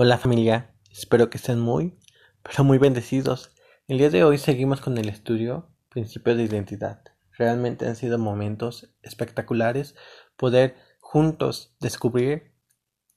Hola 0.00 0.16
familia, 0.16 0.72
espero 0.92 1.28
que 1.28 1.38
estén 1.38 1.58
muy, 1.58 1.98
pero 2.44 2.62
muy 2.62 2.78
bendecidos. 2.78 3.50
El 3.88 3.98
día 3.98 4.10
de 4.10 4.22
hoy 4.22 4.38
seguimos 4.38 4.80
con 4.80 4.96
el 4.96 5.08
estudio 5.08 5.72
Principios 5.88 6.36
de 6.36 6.44
Identidad. 6.44 7.02
Realmente 7.32 7.84
han 7.84 7.96
sido 7.96 8.16
momentos 8.16 8.94
espectaculares 9.02 9.96
poder 10.36 10.76
juntos 11.00 11.74
descubrir 11.80 12.52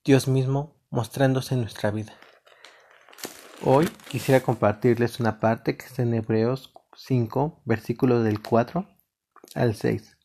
Dios 0.03 0.27
mismo 0.27 0.81
mostrándose 0.89 1.53
en 1.53 1.61
nuestra 1.61 1.91
vida. 1.91 2.13
Hoy 3.63 3.87
quisiera 4.09 4.41
compartirles 4.41 5.19
una 5.19 5.39
parte 5.39 5.77
que 5.77 5.85
está 5.85 6.01
en 6.01 6.15
Hebreos 6.15 6.73
5, 6.95 7.61
versículos 7.63 8.23
del 8.23 8.41
4 8.41 8.89
al 9.53 9.75
6. 9.75 10.17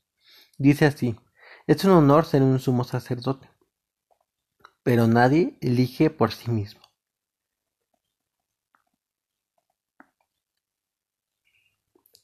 Dice 0.57 0.86
así, 0.86 1.16
es 1.66 1.84
un 1.84 1.91
honor 1.91 2.24
ser 2.24 2.41
un 2.41 2.59
sumo 2.60 2.84
sacerdote 2.84 3.46
pero 4.86 5.08
nadie 5.08 5.58
elige 5.60 6.10
por 6.10 6.30
sí 6.30 6.48
mismo. 6.48 6.80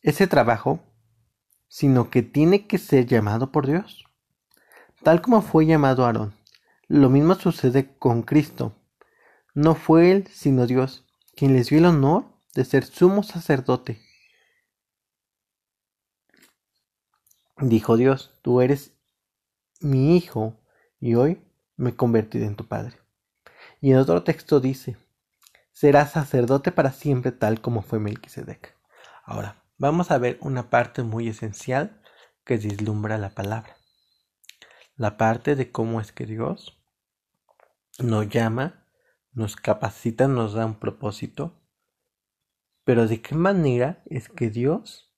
Ese 0.01 0.29
trabajo, 0.29 0.79
sino 1.67 2.09
que 2.09 2.23
tiene 2.23 2.69
que 2.69 2.79
ser 2.79 3.07
llamado 3.07 3.51
por 3.51 3.67
Dios, 3.67 4.05
tal 5.03 5.23
como 5.23 5.43
fue 5.43 5.67
llamado 5.67 6.07
Aarón. 6.07 6.37
Lo 6.87 7.11
mismo 7.11 7.35
sucede 7.35 7.97
con 7.99 8.23
Cristo. 8.23 8.77
No 9.55 9.75
fue 9.75 10.13
él, 10.13 10.29
sino 10.29 10.69
Dios, 10.69 11.05
quien 11.35 11.55
les 11.55 11.69
dio 11.69 11.79
el 11.79 11.87
honor 11.87 12.27
de 12.55 12.65
ser 12.65 12.85
sumo 12.85 13.25
sacerdote. 13.25 14.01
Dijo 17.57 17.97
Dios, 17.97 18.39
tú 18.41 18.61
eres 18.61 18.93
mi 19.81 20.17
hijo, 20.17 20.61
y 21.01 21.17
hoy 21.17 21.43
me 21.83 21.91
he 21.91 21.97
convertido 21.97 22.47
en 22.47 22.55
tu 22.55 22.69
Padre. 22.69 22.97
Y 23.81 23.91
en 23.91 23.99
otro 23.99 24.23
texto 24.23 24.61
dice, 24.61 24.97
serás 25.73 26.13
sacerdote 26.13 26.71
para 26.71 26.93
siempre 26.93 27.33
tal 27.33 27.61
como 27.61 27.83
fue 27.83 27.99
Melquisedec. 27.99 28.77
Ahora, 29.25 29.65
vamos 29.79 30.13
a 30.13 30.19
ver 30.19 30.39
una 30.41 30.71
parte 30.71 31.03
muy 31.03 31.27
esencial 31.27 32.01
que 32.45 32.57
vislumbra 32.57 33.19
la 33.19 33.31
palabra. 33.31 33.77
La 34.95 35.17
parte 35.17 35.57
de 35.57 35.73
cómo 35.73 36.01
es 36.01 36.13
que 36.13 36.25
Dios 36.25 36.81
nos 37.99 38.29
llama, 38.29 38.87
nos 39.33 39.57
capacita, 39.57 40.29
nos 40.29 40.53
da 40.53 40.65
un 40.67 40.79
propósito, 40.79 41.61
pero 42.85 43.09
de 43.09 43.21
qué 43.21 43.35
manera 43.35 44.05
es 44.07 44.29
que 44.29 44.51
Dios 44.51 45.13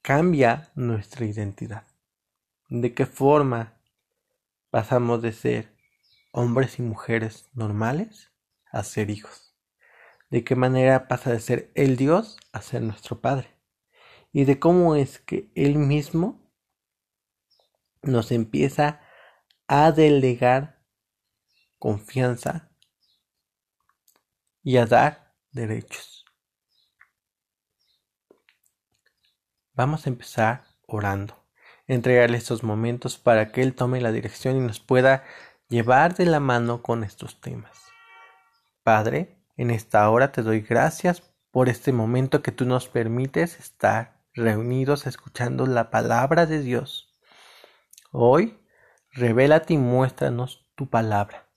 cambia 0.00 0.72
nuestra 0.74 1.26
identidad. 1.26 1.86
De 2.70 2.94
qué 2.94 3.04
forma 3.04 3.81
pasamos 4.72 5.20
de 5.20 5.32
ser 5.32 5.76
hombres 6.32 6.78
y 6.78 6.82
mujeres 6.82 7.50
normales 7.52 8.32
a 8.70 8.82
ser 8.82 9.10
hijos. 9.10 9.54
De 10.30 10.44
qué 10.44 10.56
manera 10.56 11.08
pasa 11.08 11.30
de 11.30 11.40
ser 11.40 11.70
el 11.74 11.98
Dios 11.98 12.38
a 12.52 12.62
ser 12.62 12.80
nuestro 12.80 13.20
Padre. 13.20 13.54
Y 14.32 14.46
de 14.46 14.58
cómo 14.58 14.96
es 14.96 15.18
que 15.18 15.52
Él 15.54 15.76
mismo 15.76 16.50
nos 18.00 18.32
empieza 18.32 19.02
a 19.68 19.92
delegar 19.92 20.82
confianza 21.78 22.72
y 24.62 24.78
a 24.78 24.86
dar 24.86 25.34
derechos. 25.50 26.24
Vamos 29.74 30.06
a 30.06 30.08
empezar 30.08 30.64
orando 30.86 31.41
entregarle 31.86 32.38
estos 32.38 32.62
momentos 32.62 33.18
para 33.18 33.52
que 33.52 33.62
Él 33.62 33.74
tome 33.74 34.00
la 34.00 34.12
dirección 34.12 34.56
y 34.56 34.60
nos 34.60 34.80
pueda 34.80 35.24
llevar 35.68 36.14
de 36.14 36.26
la 36.26 36.40
mano 36.40 36.82
con 36.82 37.04
estos 37.04 37.40
temas. 37.40 37.78
Padre, 38.82 39.38
en 39.56 39.70
esta 39.70 40.08
hora 40.10 40.32
te 40.32 40.42
doy 40.42 40.60
gracias 40.60 41.22
por 41.50 41.68
este 41.68 41.92
momento 41.92 42.42
que 42.42 42.52
tú 42.52 42.64
nos 42.64 42.88
permites 42.88 43.58
estar 43.58 44.22
reunidos 44.34 45.06
escuchando 45.06 45.66
la 45.66 45.90
palabra 45.90 46.46
de 46.46 46.60
Dios. 46.60 47.12
Hoy, 48.10 48.58
revélate 49.10 49.74
y 49.74 49.78
muéstranos 49.78 50.66
tu 50.74 50.88
palabra. 50.88 51.48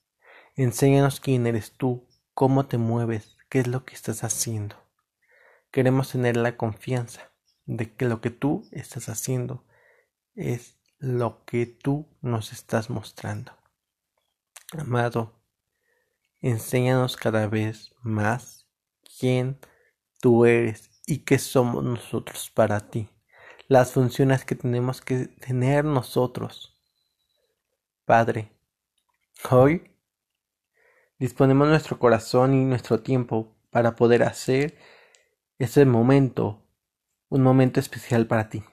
Enséñanos 0.55 1.19
quién 1.19 1.47
eres 1.47 1.71
tú, 1.73 2.07
cómo 2.33 2.65
te 2.65 2.77
mueves, 2.77 3.37
qué 3.49 3.59
es 3.59 3.67
lo 3.67 3.85
que 3.85 3.95
estás 3.95 4.23
haciendo. 4.23 4.75
Queremos 5.71 6.11
tener 6.11 6.37
la 6.37 6.57
confianza 6.57 7.31
de 7.65 7.93
que 7.93 8.05
lo 8.05 8.21
que 8.21 8.29
tú 8.29 8.67
estás 8.71 9.09
haciendo 9.09 9.65
es 10.35 10.77
lo 10.99 11.45
que 11.45 11.65
tú 11.65 12.07
nos 12.21 12.51
estás 12.51 12.89
mostrando. 12.89 13.53
Amado, 14.77 15.33
enséñanos 16.41 17.15
cada 17.15 17.47
vez 17.47 17.93
más 18.01 18.67
quién 19.19 19.59
tú 20.19 20.45
eres 20.45 20.89
y 21.05 21.19
qué 21.19 21.39
somos 21.39 21.83
nosotros 21.83 22.51
para 22.53 22.89
ti, 22.89 23.09
las 23.67 23.93
funciones 23.93 24.43
que 24.43 24.55
tenemos 24.55 25.01
que 25.01 25.27
tener 25.27 25.85
nosotros. 25.85 26.77
Padre, 28.05 28.51
hoy 29.49 29.91
disponemos 31.19 31.67
nuestro 31.67 31.97
corazón 31.97 32.53
y 32.53 32.65
nuestro 32.65 33.01
tiempo 33.01 33.55
para 33.69 33.95
poder 33.95 34.23
hacer 34.23 34.77
ese 35.59 35.85
momento 35.85 36.61
un 37.29 37.41
momento 37.41 37.79
especial 37.79 38.27
para 38.27 38.49
ti. 38.49 38.63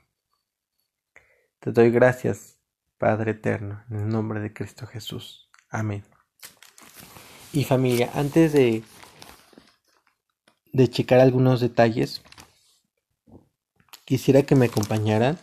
Te 1.63 1.71
doy 1.71 1.93
gracias, 1.93 2.57
Padre 2.99 3.31
Eterno, 3.31 3.85
en 3.89 3.99
el 3.99 4.09
nombre 4.09 4.41
de 4.41 4.53
Cristo 4.53 4.85
Jesús. 4.85 5.49
Amén. 5.71 6.03
Y 7.53 7.63
familia, 7.63 8.11
antes 8.15 8.53
de, 8.53 8.83
de 10.73 10.91
checar 10.91 11.21
algunos 11.21 11.61
detalles, 11.61 12.21
quisiera 14.05 14.43
que 14.43 14.57
me 14.57 14.67
acompañaran 14.67 15.39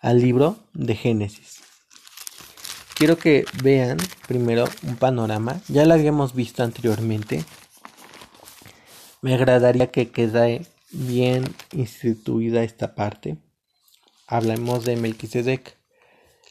al 0.00 0.20
libro 0.20 0.58
de 0.74 0.94
Génesis. 0.94 1.62
Quiero 2.94 3.16
que 3.16 3.46
vean 3.62 3.96
primero 4.28 4.66
un 4.82 4.96
panorama, 4.96 5.62
ya 5.68 5.86
lo 5.86 5.94
habíamos 5.94 6.34
visto 6.34 6.62
anteriormente. 6.62 7.42
Me 9.22 9.32
agradaría 9.32 9.90
que 9.90 10.10
quede 10.10 10.66
bien 10.90 11.44
instituida 11.72 12.62
esta 12.62 12.94
parte 12.94 13.38
hablemos 14.34 14.84
de 14.84 14.96
Melquisedec. 14.96 15.78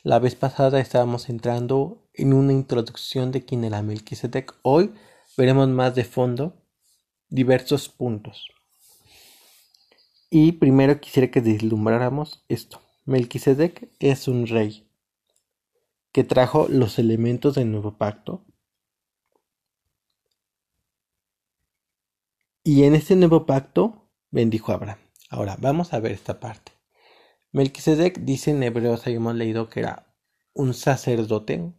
La 0.04 0.18
vez 0.18 0.36
pasada 0.36 0.80
estábamos 0.80 1.28
entrando 1.28 2.08
en 2.14 2.34
una 2.34 2.54
introducción 2.54 3.34
de 3.34 3.44
quién 3.44 3.66
era 3.66 3.82
Melquisedec. 3.82 4.56
Hoy 4.62 4.94
veremos 5.36 5.68
más 5.68 5.94
de 5.94 6.06
fondo 6.06 6.56
diversos 7.28 7.90
puntos. 7.90 8.48
Y 10.30 10.54
primero 10.54 11.02
quisiera 11.02 11.30
que 11.30 11.42
deslumbráramos 11.42 12.46
esto. 12.48 12.82
Melquisedec 13.04 13.90
es 14.00 14.30
un 14.30 14.48
rey 14.48 14.90
que 16.14 16.24
trajo 16.24 16.68
los 16.70 17.00
elementos 17.00 17.56
del 17.56 17.70
nuevo 17.70 17.98
pacto. 17.98 18.46
Y 22.64 22.84
en 22.84 22.96
este 22.96 23.18
nuevo 23.18 23.46
pacto 23.46 24.10
bendijo 24.32 24.72
a 24.72 24.76
Abraham. 24.76 25.00
Ahora, 25.30 25.58
vamos 25.60 25.92
a 25.92 26.00
ver 26.00 26.14
esta 26.14 26.40
parte. 26.40 26.73
Melquisedec 27.54 28.20
dice 28.20 28.52
en 28.52 28.64
Hebreos, 28.64 29.06
habíamos 29.06 29.36
leído 29.36 29.70
que 29.70 29.82
era 29.82 30.14
un 30.54 30.74
sacerdote. 30.74 31.72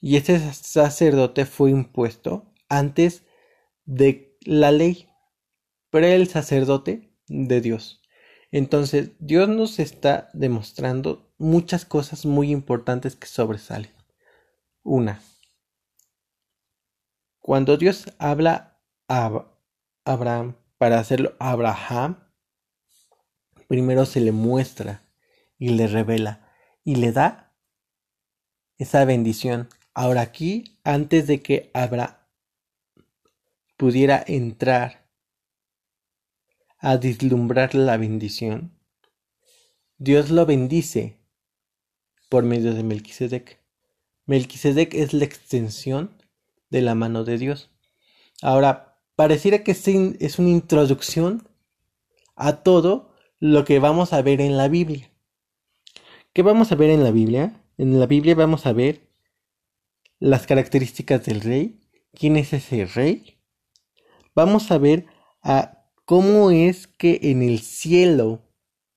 Y 0.00 0.16
ese 0.16 0.40
sacerdote 0.54 1.44
fue 1.44 1.70
impuesto 1.70 2.50
antes 2.70 3.24
de 3.84 4.38
la 4.40 4.72
ley, 4.72 5.10
pero 5.90 6.06
el 6.06 6.28
sacerdote 6.28 7.14
de 7.28 7.60
Dios. 7.60 8.00
Entonces, 8.50 9.12
Dios 9.18 9.48
nos 9.50 9.78
está 9.78 10.30
demostrando 10.32 11.32
muchas 11.36 11.84
cosas 11.84 12.24
muy 12.24 12.50
importantes 12.50 13.16
que 13.16 13.26
sobresalen. 13.26 13.92
Una, 14.82 15.20
cuando 17.38 17.76
Dios 17.76 18.06
habla 18.18 18.80
a 19.08 19.46
Abraham 20.06 20.56
para 20.78 20.98
hacerlo 20.98 21.34
Abraham, 21.38 22.29
primero 23.70 24.04
se 24.04 24.18
le 24.18 24.32
muestra 24.32 25.04
y 25.56 25.68
le 25.68 25.86
revela 25.86 26.50
y 26.82 26.96
le 26.96 27.12
da 27.12 27.54
esa 28.78 29.04
bendición. 29.04 29.68
Ahora 29.94 30.22
aquí, 30.22 30.76
antes 30.82 31.28
de 31.28 31.40
que 31.40 31.70
Abra 31.72 32.26
pudiera 33.76 34.24
entrar 34.26 35.06
a 36.78 36.96
vislumbrar 36.96 37.76
la 37.76 37.96
bendición, 37.96 38.76
Dios 39.98 40.30
lo 40.30 40.46
bendice 40.46 41.20
por 42.28 42.42
medio 42.42 42.74
de 42.74 42.82
Melquisedec. 42.82 43.60
Melquisedec 44.26 44.94
es 44.94 45.12
la 45.12 45.26
extensión 45.26 46.20
de 46.70 46.82
la 46.82 46.96
mano 46.96 47.22
de 47.22 47.38
Dios. 47.38 47.70
Ahora, 48.42 49.00
pareciera 49.14 49.62
que 49.62 49.70
es 49.70 50.38
una 50.40 50.48
introducción 50.48 51.48
a 52.34 52.64
todo 52.64 53.09
lo 53.40 53.64
que 53.64 53.78
vamos 53.78 54.12
a 54.12 54.20
ver 54.20 54.42
en 54.42 54.58
la 54.58 54.68
Biblia. 54.68 55.10
¿Qué 56.34 56.42
vamos 56.42 56.72
a 56.72 56.74
ver 56.74 56.90
en 56.90 57.02
la 57.02 57.10
Biblia? 57.10 57.64
En 57.78 57.98
la 57.98 58.06
Biblia 58.06 58.34
vamos 58.34 58.66
a 58.66 58.74
ver 58.74 59.08
las 60.18 60.46
características 60.46 61.24
del 61.24 61.40
rey, 61.40 61.80
quién 62.12 62.36
es 62.36 62.52
ese 62.52 62.84
rey. 62.84 63.38
Vamos 64.34 64.70
a 64.70 64.76
ver 64.76 65.06
a 65.42 65.86
cómo 66.04 66.50
es 66.50 66.86
que 66.86 67.18
en 67.22 67.42
el 67.42 67.60
cielo 67.60 68.42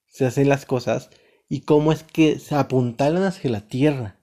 se 0.06 0.26
hacen 0.26 0.50
las 0.50 0.66
cosas 0.66 1.08
y 1.48 1.62
cómo 1.62 1.90
es 1.90 2.02
que 2.02 2.38
se 2.38 2.54
apuntalan 2.54 3.22
hacia 3.22 3.50
la 3.50 3.66
tierra. 3.66 4.20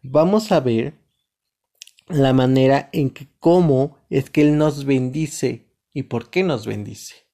Vamos 0.00 0.50
a 0.50 0.60
ver 0.60 0.94
la 2.08 2.32
manera 2.32 2.88
en 2.94 3.10
que 3.10 3.28
cómo 3.38 3.98
es 4.08 4.30
que 4.30 4.40
Él 4.40 4.56
nos 4.56 4.86
bendice 4.86 5.66
y 5.92 6.04
por 6.04 6.30
qué 6.30 6.42
nos 6.42 6.66
bendice. 6.66 7.25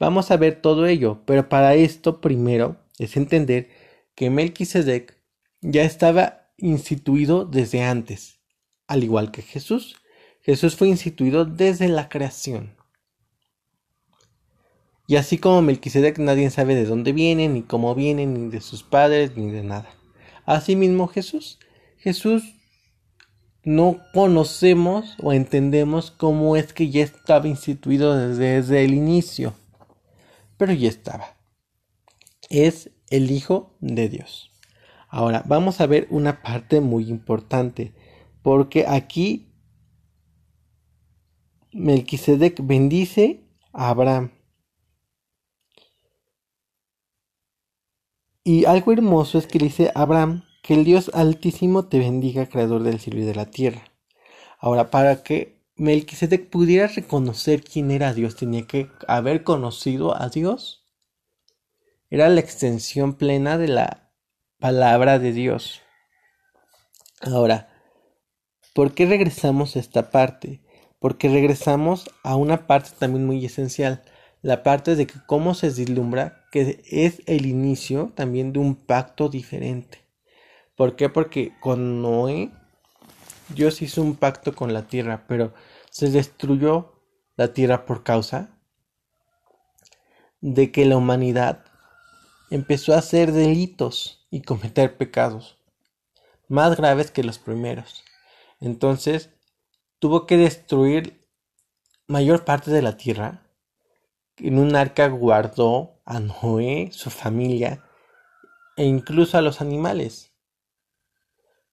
Vamos 0.00 0.30
a 0.30 0.36
ver 0.36 0.60
todo 0.60 0.86
ello, 0.86 1.22
pero 1.24 1.48
para 1.48 1.74
esto 1.74 2.20
primero 2.20 2.76
es 2.98 3.16
entender 3.16 3.68
que 4.14 4.30
Melquisedec 4.30 5.16
ya 5.60 5.84
estaba 5.84 6.50
instituido 6.56 7.44
desde 7.44 7.82
antes, 7.82 8.40
al 8.86 9.04
igual 9.04 9.30
que 9.30 9.42
Jesús. 9.42 9.96
Jesús 10.42 10.76
fue 10.76 10.88
instituido 10.88 11.44
desde 11.44 11.88
la 11.88 12.08
creación. 12.08 12.76
Y 15.06 15.16
así 15.16 15.38
como 15.38 15.62
Melquisedec 15.62 16.18
nadie 16.18 16.50
sabe 16.50 16.74
de 16.74 16.86
dónde 16.86 17.12
viene, 17.12 17.48
ni 17.48 17.62
cómo 17.62 17.94
viene, 17.94 18.26
ni 18.26 18.50
de 18.50 18.60
sus 18.60 18.82
padres, 18.82 19.36
ni 19.36 19.50
de 19.50 19.62
nada. 19.62 19.88
Asimismo 20.44 21.08
Jesús. 21.08 21.58
Jesús 21.98 22.54
no 23.64 24.00
conocemos 24.12 25.16
o 25.22 25.32
entendemos 25.32 26.10
cómo 26.10 26.56
es 26.56 26.72
que 26.72 26.90
ya 26.90 27.02
estaba 27.02 27.48
instituido 27.48 28.16
desde, 28.16 28.56
desde 28.56 28.84
el 28.84 28.94
inicio. 28.94 29.54
Pero 30.56 30.72
ya 30.72 30.88
estaba. 30.88 31.36
Es 32.50 32.90
el 33.10 33.30
Hijo 33.30 33.76
de 33.80 34.08
Dios. 34.08 34.50
Ahora 35.08 35.42
vamos 35.46 35.80
a 35.80 35.86
ver 35.86 36.06
una 36.10 36.42
parte 36.42 36.80
muy 36.80 37.08
importante. 37.08 37.94
Porque 38.42 38.86
aquí 38.86 39.52
Melquisedec 41.72 42.60
bendice 42.62 43.48
a 43.72 43.88
Abraham. 43.88 44.30
Y 48.44 48.66
algo 48.66 48.92
hermoso 48.92 49.38
es 49.38 49.46
que 49.46 49.58
dice 49.58 49.90
Abraham 49.94 50.44
que 50.62 50.74
el 50.74 50.84
Dios 50.84 51.10
Altísimo 51.14 51.88
te 51.88 51.98
bendiga, 51.98 52.46
creador 52.46 52.82
del 52.82 53.00
cielo 53.00 53.20
y 53.20 53.24
de 53.24 53.34
la 53.34 53.46
tierra. 53.46 53.82
Ahora, 54.58 54.90
para 54.90 55.22
que 55.22 55.63
Melquisedec 55.76 56.50
pudiera 56.50 56.86
reconocer 56.86 57.64
quién 57.64 57.90
era 57.90 58.14
Dios, 58.14 58.36
tenía 58.36 58.66
que 58.66 58.88
haber 59.08 59.42
conocido 59.42 60.20
a 60.20 60.28
Dios. 60.28 60.84
Era 62.10 62.28
la 62.28 62.40
extensión 62.40 63.14
plena 63.14 63.58
de 63.58 63.68
la 63.68 64.12
palabra 64.60 65.18
de 65.18 65.32
Dios. 65.32 65.82
Ahora, 67.20 67.68
¿por 68.72 68.94
qué 68.94 69.06
regresamos 69.06 69.74
a 69.74 69.80
esta 69.80 70.10
parte? 70.12 70.62
Porque 71.00 71.28
regresamos 71.28 72.08
a 72.22 72.36
una 72.36 72.68
parte 72.68 72.90
también 72.96 73.26
muy 73.26 73.44
esencial, 73.44 74.04
la 74.42 74.62
parte 74.62 74.94
de 74.94 75.06
que 75.08 75.18
cómo 75.26 75.54
se 75.54 75.70
vislumbra 75.70 76.44
que 76.52 76.84
es 76.88 77.20
el 77.26 77.46
inicio 77.46 78.12
también 78.14 78.52
de 78.52 78.60
un 78.60 78.76
pacto 78.76 79.28
diferente. 79.28 79.98
¿Por 80.76 80.94
qué? 80.94 81.08
Porque 81.08 81.52
con 81.60 82.00
Noé 82.00 82.52
Dios 83.48 83.82
hizo 83.82 84.02
un 84.02 84.16
pacto 84.16 84.54
con 84.54 84.72
la 84.72 84.86
tierra, 84.86 85.24
pero 85.28 85.54
se 85.90 86.10
destruyó 86.10 87.00
la 87.36 87.52
tierra 87.52 87.86
por 87.86 88.02
causa 88.02 88.58
de 90.40 90.72
que 90.72 90.84
la 90.84 90.96
humanidad 90.96 91.64
empezó 92.50 92.94
a 92.94 92.98
hacer 92.98 93.32
delitos 93.32 94.26
y 94.30 94.42
cometer 94.42 94.96
pecados 94.96 95.58
más 96.48 96.76
graves 96.76 97.10
que 97.10 97.24
los 97.24 97.38
primeros. 97.38 98.04
Entonces 98.60 99.30
tuvo 99.98 100.26
que 100.26 100.36
destruir 100.36 101.26
mayor 102.06 102.44
parte 102.44 102.70
de 102.70 102.82
la 102.82 102.96
tierra 102.96 103.44
en 104.36 104.58
un 104.58 104.74
arca 104.74 105.08
guardó 105.08 106.00
a 106.04 106.18
Noé, 106.18 106.90
su 106.92 107.10
familia 107.10 107.84
e 108.76 108.84
incluso 108.84 109.38
a 109.38 109.42
los 109.42 109.60
animales. 109.60 110.33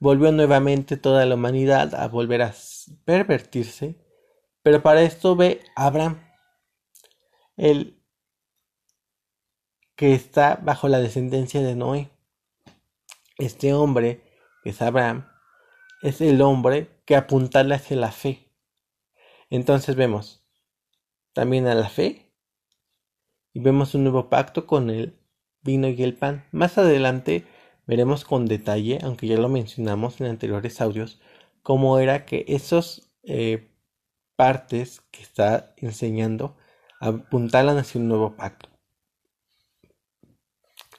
Volvió 0.02 0.32
nuevamente 0.32 0.98
toda 0.98 1.28
la 1.28 1.36
humanidad 1.36 1.94
a 1.94 2.08
volver 2.08 2.42
a 2.42 2.56
pervertirse, 3.06 4.04
pero 4.64 4.82
para 4.82 5.04
esto 5.04 5.36
ve 5.36 5.62
Abraham, 5.76 6.28
el 7.56 8.04
que 9.96 10.16
está 10.16 10.56
bajo 10.56 10.88
la 10.88 10.98
descendencia 10.98 11.62
de 11.62 11.76
Noé. 11.76 12.10
Este 13.38 13.76
hombre, 13.76 14.24
que 14.64 14.72
es 14.72 14.82
Abraham, 14.82 15.28
es 16.02 16.20
el 16.20 16.42
hombre 16.42 17.04
que 17.06 17.16
apuntala 17.16 17.76
hacia 17.76 17.96
la 17.96 18.12
fe. 18.12 18.52
Entonces 19.52 19.96
vemos 19.96 20.44
también 21.34 21.68
a 21.68 21.76
la 21.76 21.90
fe 21.90 22.34
y 23.54 23.60
vemos 23.60 23.94
un 23.94 24.06
nuevo 24.06 24.30
pacto 24.30 24.66
con 24.66 24.90
el 24.90 25.20
vino 25.62 25.90
y 25.90 26.02
el 26.02 26.16
pan. 26.16 26.48
Más 26.52 26.80
adelante 26.80 27.46
veremos 27.92 28.24
con 28.24 28.46
detalle, 28.46 29.00
aunque 29.04 29.28
ya 29.28 29.36
lo 29.36 29.50
mencionamos 29.50 30.22
en 30.22 30.28
anteriores 30.28 30.80
audios, 30.80 31.20
cómo 31.62 32.00
era 32.00 32.26
que 32.26 32.46
esas 32.48 33.12
eh, 33.24 33.70
partes 34.38 35.02
que 35.12 35.22
está 35.22 35.74
enseñando 35.76 36.56
apuntalan 37.02 37.78
hacia 37.78 38.00
un 38.00 38.08
nuevo 38.08 38.38
pacto. 38.38 38.70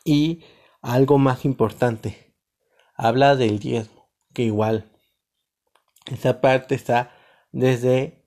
Y 0.04 0.44
algo 0.82 1.16
más 1.16 1.46
importante, 1.46 2.34
habla 2.94 3.36
del 3.36 3.58
diezmo, 3.58 4.10
que 4.34 4.42
igual 4.42 4.92
esa 6.12 6.42
parte 6.42 6.74
está 6.74 7.10
desde 7.52 8.26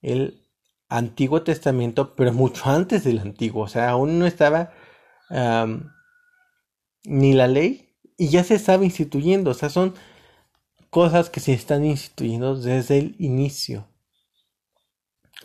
el 0.00 0.48
Antiguo 0.88 1.42
Testamento, 1.42 2.16
pero 2.16 2.32
mucho 2.32 2.70
antes 2.70 3.04
del 3.04 3.18
Antiguo. 3.18 3.64
O 3.64 3.68
sea, 3.68 3.90
aún 3.90 4.18
no 4.18 4.24
estaba 4.24 4.72
ni 7.04 7.34
la 7.34 7.48
ley 7.48 7.87
y 8.18 8.28
ya 8.28 8.44
se 8.44 8.54
estaba 8.54 8.84
instituyendo. 8.84 9.52
O 9.52 9.54
sea, 9.54 9.70
son 9.70 9.94
cosas 10.90 11.30
que 11.30 11.40
se 11.40 11.54
están 11.54 11.86
instituyendo 11.86 12.56
desde 12.56 12.98
el 12.98 13.16
inicio. 13.18 13.86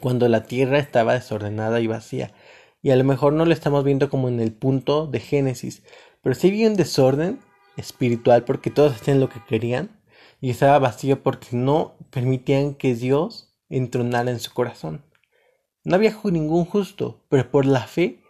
Cuando 0.01 0.27
la 0.27 0.43
tierra 0.43 0.79
estaba 0.79 1.13
desordenada 1.13 1.79
y 1.79 1.87
vacía. 1.87 2.33
Y 2.81 2.89
a 2.89 2.97
lo 2.97 3.05
mejor 3.05 3.31
no 3.31 3.45
lo 3.45 3.53
estamos 3.53 3.85
viendo 3.85 4.09
como 4.09 4.27
en 4.27 4.41
el 4.41 4.51
punto 4.51 5.07
de 5.07 5.21
Génesis. 5.21 5.83
Pero 6.21 6.35
sí 6.35 6.49
había 6.49 6.67
un 6.67 6.75
desorden 6.75 7.39
espiritual 7.77 8.43
porque 8.43 8.71
todos 8.71 8.93
hacían 8.93 9.21
lo 9.21 9.29
que 9.29 9.41
querían. 9.47 10.01
Y 10.41 10.49
estaba 10.49 10.79
vacío 10.79 11.23
porque 11.23 11.49
no 11.51 11.95
permitían 12.09 12.73
que 12.73 12.95
Dios 12.95 13.55
entronara 13.69 14.31
en 14.31 14.39
su 14.39 14.51
corazón. 14.53 15.05
No 15.85 15.95
había 15.95 16.17
ningún 16.23 16.65
justo, 16.65 17.23
pero 17.29 17.49
por 17.49 17.65
la 17.65 17.87
fe 17.87 18.23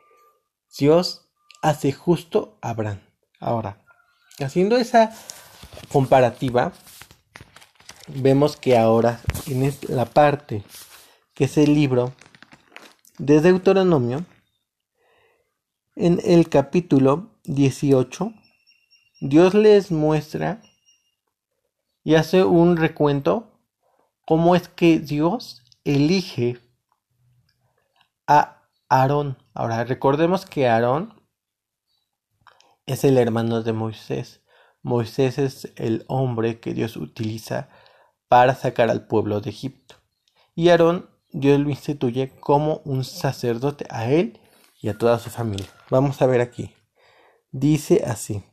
Dios 0.77 1.29
hace 1.61 1.91
justo 1.91 2.57
a 2.61 2.71
Abraham. 2.71 2.99
Ahora, 3.39 3.82
haciendo 4.39 4.77
esa 4.77 5.11
comparativa, 5.91 6.73
vemos 8.07 8.57
que 8.57 8.77
ahora 8.77 9.19
en 9.47 9.73
la 9.89 10.05
parte 10.05 10.63
que 11.33 11.45
es 11.45 11.57
el 11.57 11.73
libro 11.73 12.13
de 13.17 13.41
Deuteronomio, 13.41 14.25
en 15.95 16.19
el 16.23 16.49
capítulo 16.49 17.31
18, 17.45 18.33
Dios 19.21 19.53
les 19.53 19.91
muestra 19.91 20.61
y 22.03 22.15
hace 22.15 22.43
un 22.43 22.77
recuento 22.77 23.59
cómo 24.25 24.55
es 24.55 24.67
que 24.67 24.99
Dios 24.99 25.63
elige 25.83 26.59
a 28.27 28.63
Aarón. 28.89 29.37
Ahora, 29.53 29.83
recordemos 29.83 30.45
que 30.45 30.67
Aarón 30.67 31.13
es 32.85 33.03
el 33.03 33.17
hermano 33.17 33.63
de 33.63 33.73
Moisés. 33.73 34.41
Moisés 34.81 35.37
es 35.37 35.71
el 35.75 36.03
hombre 36.07 36.59
que 36.59 36.73
Dios 36.73 36.97
utiliza 36.97 37.69
para 38.27 38.55
sacar 38.55 38.89
al 38.89 39.07
pueblo 39.07 39.39
de 39.41 39.49
Egipto. 39.49 39.95
Y 40.55 40.69
Aarón, 40.69 41.09
Dios 41.31 41.59
lo 41.59 41.69
instituye 41.69 42.31
como 42.39 42.81
un 42.85 43.03
sacerdote 43.03 43.85
a 43.89 44.09
él 44.11 44.39
y 44.81 44.89
a 44.89 44.97
toda 44.97 45.19
su 45.19 45.29
familia. 45.29 45.67
Vamos 45.89 46.21
a 46.21 46.27
ver 46.27 46.41
aquí. 46.41 46.73
Dice 47.51 48.03
así. 48.05 48.43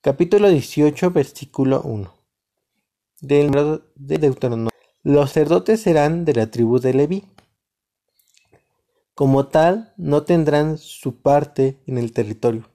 Capítulo 0.00 0.48
18, 0.48 1.10
versículo 1.10 1.82
1. 1.82 2.14
Del 3.20 3.50
de 3.94 4.18
Deuteronomio. 4.18 4.70
Los 5.02 5.30
sacerdotes 5.30 5.80
serán 5.82 6.24
de 6.24 6.34
la 6.34 6.50
tribu 6.50 6.78
de 6.78 6.94
Leví 6.94 7.24
como 9.14 9.48
tal, 9.48 9.92
no 9.98 10.22
tendrán 10.22 10.78
su 10.78 11.20
parte 11.20 11.82
en 11.86 11.98
el 11.98 12.12
territorio 12.12 12.71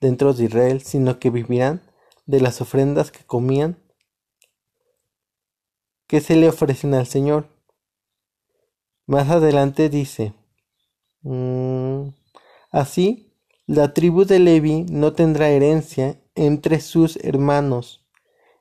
dentro 0.00 0.32
de 0.32 0.44
Israel, 0.44 0.82
sino 0.82 1.18
que 1.18 1.30
vivirán 1.30 1.82
de 2.26 2.40
las 2.40 2.60
ofrendas 2.60 3.10
que 3.10 3.24
comían 3.24 3.78
que 6.06 6.20
se 6.20 6.34
le 6.34 6.48
ofrecen 6.48 6.94
al 6.94 7.06
Señor. 7.06 7.48
Más 9.06 9.30
adelante 9.30 9.88
dice, 9.88 10.34
mm, 11.22 12.08
así, 12.72 13.36
la 13.66 13.94
tribu 13.94 14.24
de 14.24 14.40
Levi 14.40 14.86
no 14.90 15.12
tendrá 15.12 15.50
herencia 15.50 16.20
entre 16.34 16.80
sus 16.80 17.16
hermanos 17.18 18.04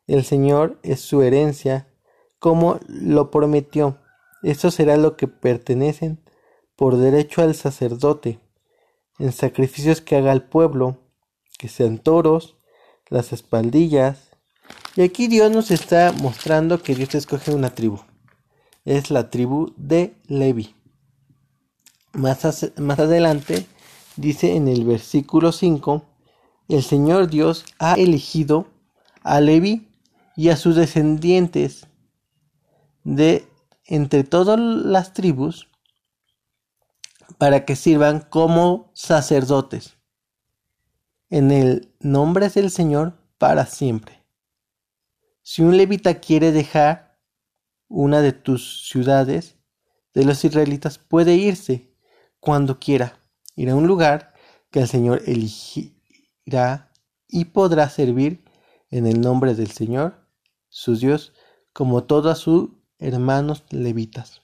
El 0.06 0.24
Señor 0.24 0.80
es 0.84 1.02
su 1.02 1.22
herencia, 1.22 1.88
como 2.40 2.80
lo 2.88 3.32
prometió. 3.32 4.00
Esto 4.44 4.72
será 4.72 4.98
lo 4.98 5.18
que 5.18 5.28
pertenecen 5.28 6.20
por 6.76 6.98
derecho 6.98 7.42
al 7.42 7.56
sacerdote, 7.56 8.40
en 9.18 9.32
sacrificios 9.32 10.02
que 10.02 10.16
haga 10.16 10.32
el 10.32 10.44
pueblo, 10.44 10.98
que 11.60 11.68
sean 11.68 11.98
toros, 11.98 12.56
las 13.10 13.34
espaldillas. 13.34 14.30
Y 14.96 15.02
aquí 15.02 15.28
Dios 15.28 15.52
nos 15.52 15.72
está 15.72 16.14
mostrando 16.14 16.82
que 16.82 16.96
Dios 16.96 17.14
escoge 17.14 17.54
una 17.54 17.76
tribu. 17.76 18.00
Es 18.86 19.12
la 19.12 19.30
tribu 19.30 19.74
de 19.76 20.16
Levi. 20.28 20.74
Más, 22.14 22.72
más 22.78 23.00
adelante 23.00 23.68
dice 24.16 24.56
en 24.56 24.70
el 24.70 24.86
versículo 24.86 25.52
5, 25.52 26.02
el 26.70 26.82
Señor 26.82 27.30
Dios 27.30 27.66
ha 27.78 27.96
elegido 27.96 28.68
a 29.24 29.42
Levi 29.42 29.90
y 30.38 30.50
a 30.50 30.56
sus 30.56 30.78
descendientes 30.78 31.88
de 33.04 33.46
entre 33.86 34.24
todas 34.24 34.58
las 34.58 35.14
tribus 35.14 35.68
para 37.38 37.66
que 37.66 37.76
sirvan 37.76 38.22
como 38.22 38.92
sacerdotes 38.94 39.99
en 41.30 41.52
el 41.52 41.94
nombre 42.00 42.50
del 42.50 42.72
Señor 42.72 43.14
para 43.38 43.66
siempre. 43.66 44.24
Si 45.42 45.62
un 45.62 45.78
levita 45.78 46.20
quiere 46.20 46.52
dejar 46.52 47.20
una 47.88 48.22
de 48.22 48.34
tus 48.34 48.88
ciudades 48.88 49.58
de 50.14 50.26
los 50.26 50.44
israelitas, 50.44 50.98
puede 50.98 51.36
irse 51.36 51.96
cuando 52.40 52.80
quiera, 52.80 53.20
ir 53.56 53.70
a 53.70 53.76
un 53.76 53.88
lugar 53.88 54.34
que 54.72 54.82
el 54.82 54.88
Señor 54.88 55.22
elegirá 55.26 56.92
y 57.28 57.46
podrá 57.46 57.90
servir 57.90 58.44
en 58.90 59.06
el 59.06 59.22
nombre 59.22 59.56
del 59.56 59.72
Señor 59.72 60.28
su 60.68 60.96
Dios, 60.96 61.34
como 61.74 62.04
todos 62.04 62.40
sus 62.40 62.70
hermanos 62.98 63.64
levitas, 63.70 64.42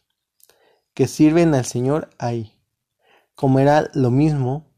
que 0.94 1.08
sirven 1.08 1.54
al 1.56 1.66
Señor 1.66 2.10
ahí. 2.18 2.54
Comerá 3.36 3.90
lo 3.94 4.12
mismo 4.12 4.72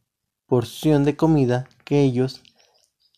porción 0.46 1.04
de 1.04 1.16
comida 1.16 1.70
que 1.88 2.01
ellos, 2.01 2.44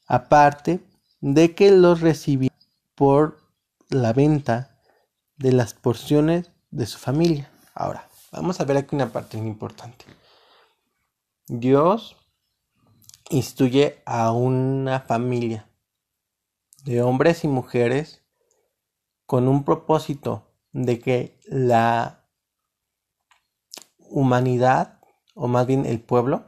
aparte 0.05 0.79
de 1.21 1.55
que 1.55 1.71
los 1.71 2.01
recibí 2.01 2.51
por 2.93 3.39
la 3.89 4.13
venta 4.13 4.79
de 5.37 5.53
las 5.53 5.73
porciones 5.73 6.51
de 6.69 6.85
su 6.85 6.99
familia. 6.99 7.51
Ahora, 7.73 8.07
vamos 8.31 8.61
a 8.61 8.65
ver 8.65 8.77
aquí 8.77 8.95
una 8.95 9.11
parte 9.11 9.39
importante. 9.39 10.05
Dios 11.47 12.15
instruye 13.31 14.03
a 14.05 14.31
una 14.33 14.99
familia 14.99 15.67
de 16.83 17.01
hombres 17.01 17.43
y 17.43 17.47
mujeres 17.47 18.21
con 19.25 19.47
un 19.47 19.63
propósito 19.63 20.45
de 20.73 20.99
que 20.99 21.39
la 21.45 22.23
humanidad, 23.97 24.99
o 25.33 25.47
más 25.47 25.65
bien 25.65 25.87
el 25.87 25.99
pueblo, 25.99 26.45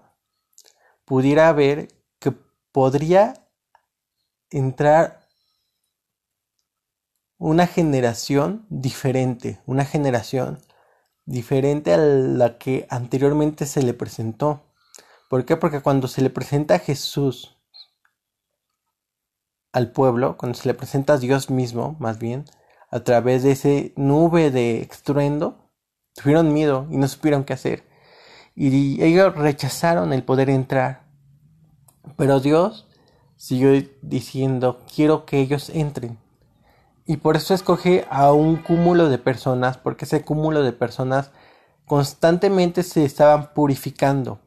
pudiera 1.04 1.52
ver 1.54 2.01
podría 2.72 3.34
entrar 4.50 5.28
una 7.38 7.66
generación 7.68 8.66
diferente, 8.70 9.60
una 9.66 9.86
generación 9.86 10.60
diferente 11.26 11.94
a 11.94 11.98
la 11.98 12.58
que 12.58 12.86
anteriormente 12.90 13.66
se 13.66 13.82
le 13.82 13.94
presentó. 13.94 14.62
¿Por 15.30 15.46
qué? 15.46 15.58
Porque 15.58 15.82
cuando 15.82 16.08
se 16.08 16.22
le 16.22 16.30
presenta 16.30 16.76
a 16.76 16.80
Jesús 16.80 17.58
al 19.72 19.92
pueblo, 19.92 20.38
cuando 20.38 20.58
se 20.58 20.68
le 20.68 20.74
presenta 20.74 21.14
a 21.14 21.18
Dios 21.18 21.50
mismo, 21.50 21.96
más 22.00 22.20
bien, 22.20 22.46
a 22.92 23.00
través 23.00 23.44
de 23.44 23.52
ese 23.52 23.94
nube 23.96 24.52
de 24.52 24.82
estruendo, 24.82 25.72
tuvieron 26.14 26.54
miedo 26.54 26.88
y 26.92 26.98
no 26.98 27.08
supieron 27.08 27.46
qué 27.46 27.54
hacer. 27.54 27.84
Y 28.54 29.02
ellos 29.02 29.34
rechazaron 29.36 30.12
el 30.14 30.24
poder 30.24 30.50
entrar. 30.50 31.01
Pero 32.18 32.40
Dios 32.40 32.88
siguió 33.36 33.72
diciendo, 34.02 34.82
quiero 34.94 35.26
que 35.26 35.40
ellos 35.40 35.70
entren. 35.70 36.20
Y 37.06 37.18
por 37.18 37.36
eso 37.36 37.54
escoge 37.54 38.06
a 38.10 38.32
un 38.32 38.58
cúmulo 38.58 39.10
de 39.10 39.18
personas, 39.18 39.78
porque 39.78 40.06
ese 40.06 40.24
cúmulo 40.24 40.64
de 40.64 40.74
personas 40.74 41.32
constantemente 41.86 42.84
se 42.84 43.04
estaban 43.04 43.54
purificando, 43.54 44.40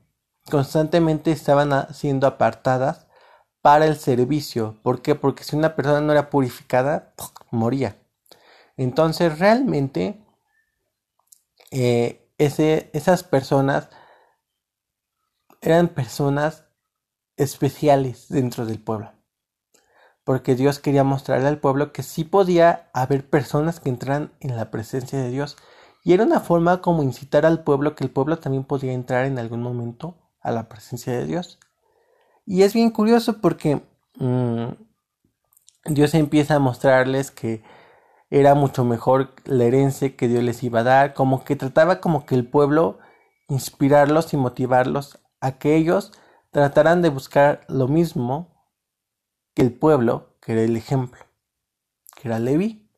constantemente 0.50 1.32
estaban 1.32 1.92
siendo 1.92 2.26
apartadas 2.26 3.06
para 3.60 3.86
el 3.86 3.96
servicio. 3.96 4.78
¿Por 4.82 5.02
qué? 5.02 5.14
Porque 5.14 5.44
si 5.44 5.56
una 5.56 5.74
persona 5.74 6.00
no 6.00 6.12
era 6.12 6.30
purificada, 6.30 7.12
moría. 7.50 7.96
Entonces 8.76 9.38
realmente 9.38 10.24
eh, 11.70 12.30
ese, 12.38 12.90
esas 12.92 13.24
personas 13.24 13.88
eran 15.60 15.88
personas 15.88 16.64
especiales 17.36 18.28
dentro 18.28 18.66
del 18.66 18.78
pueblo. 18.78 19.12
Porque 20.24 20.54
Dios 20.54 20.78
quería 20.78 21.04
mostrarle 21.04 21.48
al 21.48 21.58
pueblo 21.58 21.92
que 21.92 22.02
sí 22.02 22.24
podía 22.24 22.90
haber 22.94 23.28
personas 23.28 23.80
que 23.80 23.90
entraran 23.90 24.32
en 24.40 24.56
la 24.56 24.70
presencia 24.70 25.18
de 25.18 25.30
Dios. 25.30 25.56
Y 26.02 26.12
era 26.12 26.24
una 26.24 26.40
forma 26.40 26.80
como 26.80 27.02
incitar 27.02 27.44
al 27.46 27.62
pueblo 27.62 27.94
que 27.94 28.04
el 28.04 28.10
pueblo 28.10 28.38
también 28.38 28.64
podía 28.64 28.92
entrar 28.92 29.26
en 29.26 29.38
algún 29.38 29.62
momento 29.62 30.16
a 30.40 30.50
la 30.50 30.68
presencia 30.68 31.12
de 31.12 31.26
Dios. 31.26 31.58
Y 32.46 32.62
es 32.62 32.74
bien 32.74 32.90
curioso 32.90 33.40
porque 33.40 33.82
mm, 34.18 34.68
Dios 35.86 36.14
empieza 36.14 36.54
a 36.56 36.58
mostrarles 36.58 37.30
que 37.30 37.62
era 38.30 38.54
mucho 38.54 38.84
mejor 38.84 39.34
la 39.44 39.64
herencia 39.64 40.16
que 40.16 40.28
Dios 40.28 40.42
les 40.42 40.62
iba 40.62 40.80
a 40.80 40.84
dar, 40.84 41.14
como 41.14 41.44
que 41.44 41.56
trataba 41.56 42.00
como 42.00 42.26
que 42.26 42.34
el 42.34 42.46
pueblo 42.46 42.98
inspirarlos 43.48 44.32
y 44.32 44.36
motivarlos 44.36 45.18
a 45.40 45.52
que 45.52 45.76
ellos 45.76 46.12
trataran 46.54 47.02
de 47.02 47.08
buscar 47.08 47.66
lo 47.68 47.88
mismo 47.88 48.64
que 49.54 49.62
el 49.62 49.72
pueblo, 49.72 50.36
que 50.40 50.52
era 50.52 50.62
el 50.62 50.76
ejemplo, 50.76 51.26
que 52.14 52.28
era 52.28 52.38
Levi. 52.38 52.88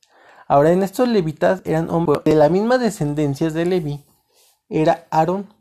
Ahora 0.47 0.73
en 0.73 0.83
estos 0.83 1.09
levitas 1.09 1.63
eran 1.65 1.89
hombres 1.89 2.23
de 2.23 2.35
la 2.35 2.51
misma 2.51 2.77
descendencia 2.77 3.49
de 3.49 3.65
Levi, 3.65 4.05
era 4.69 5.09
Aarón. 5.11 5.55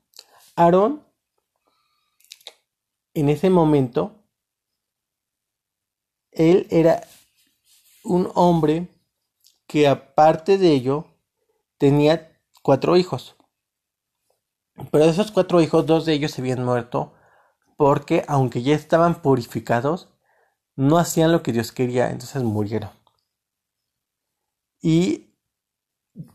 Aarón 0.57 1.07
en 3.13 3.29
ese 3.29 3.49
momento, 3.49 4.25
él 6.31 6.67
era 6.69 7.01
un 8.03 8.29
hombre 8.35 8.89
que 9.67 9.87
aparte 9.87 10.57
de 10.57 10.73
ello 10.73 11.05
tenía 11.77 12.41
cuatro 12.61 12.97
hijos. 12.97 13.37
Pero 14.91 15.05
de 15.05 15.11
esos 15.11 15.31
cuatro 15.31 15.61
hijos, 15.61 15.85
dos 15.85 16.05
de 16.05 16.11
ellos 16.11 16.31
se 16.31 16.41
habían 16.41 16.65
muerto 16.65 17.14
porque 17.77 18.23
aunque 18.27 18.61
ya 18.63 18.75
estaban 18.75 19.21
purificados, 19.21 20.09
no 20.75 20.97
hacían 20.97 21.31
lo 21.31 21.43
que 21.43 21.51
Dios 21.51 21.71
quería, 21.71 22.11
entonces 22.11 22.43
murieron. 22.43 22.89
Y 24.81 25.33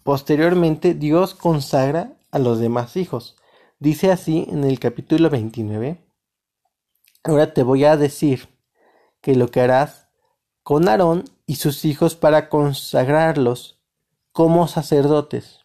posteriormente 0.02 0.94
Dios 0.94 1.34
consagra 1.34 2.16
a 2.30 2.38
los 2.38 2.58
demás 2.58 2.96
hijos. 2.96 3.36
Dice 3.78 4.10
así 4.10 4.46
en 4.50 4.64
el 4.64 4.78
capítulo 4.78 5.30
29 5.30 5.98
Ahora 7.22 7.52
te 7.52 7.62
voy 7.62 7.84
a 7.84 7.98
decir 7.98 8.48
que 9.20 9.34
lo 9.34 9.50
que 9.50 9.60
harás 9.60 10.08
con 10.62 10.88
Aarón 10.88 11.24
y 11.46 11.56
sus 11.56 11.84
hijos 11.84 12.16
para 12.16 12.48
consagrarlos 12.48 13.78
como 14.32 14.66
sacerdotes. 14.68 15.60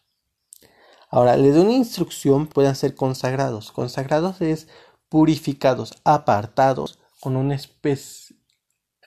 Ahora, 1.08 1.36
le 1.36 1.52
doy 1.52 1.62
una 1.62 1.72
instrucción, 1.72 2.46
pueden 2.46 2.74
ser 2.74 2.94
consagrados. 2.94 3.72
Consagrados 3.72 4.42
es 4.42 4.68
purificados, 5.16 5.94
apartados, 6.04 6.98
con 7.20 7.50
especie, 7.50 8.36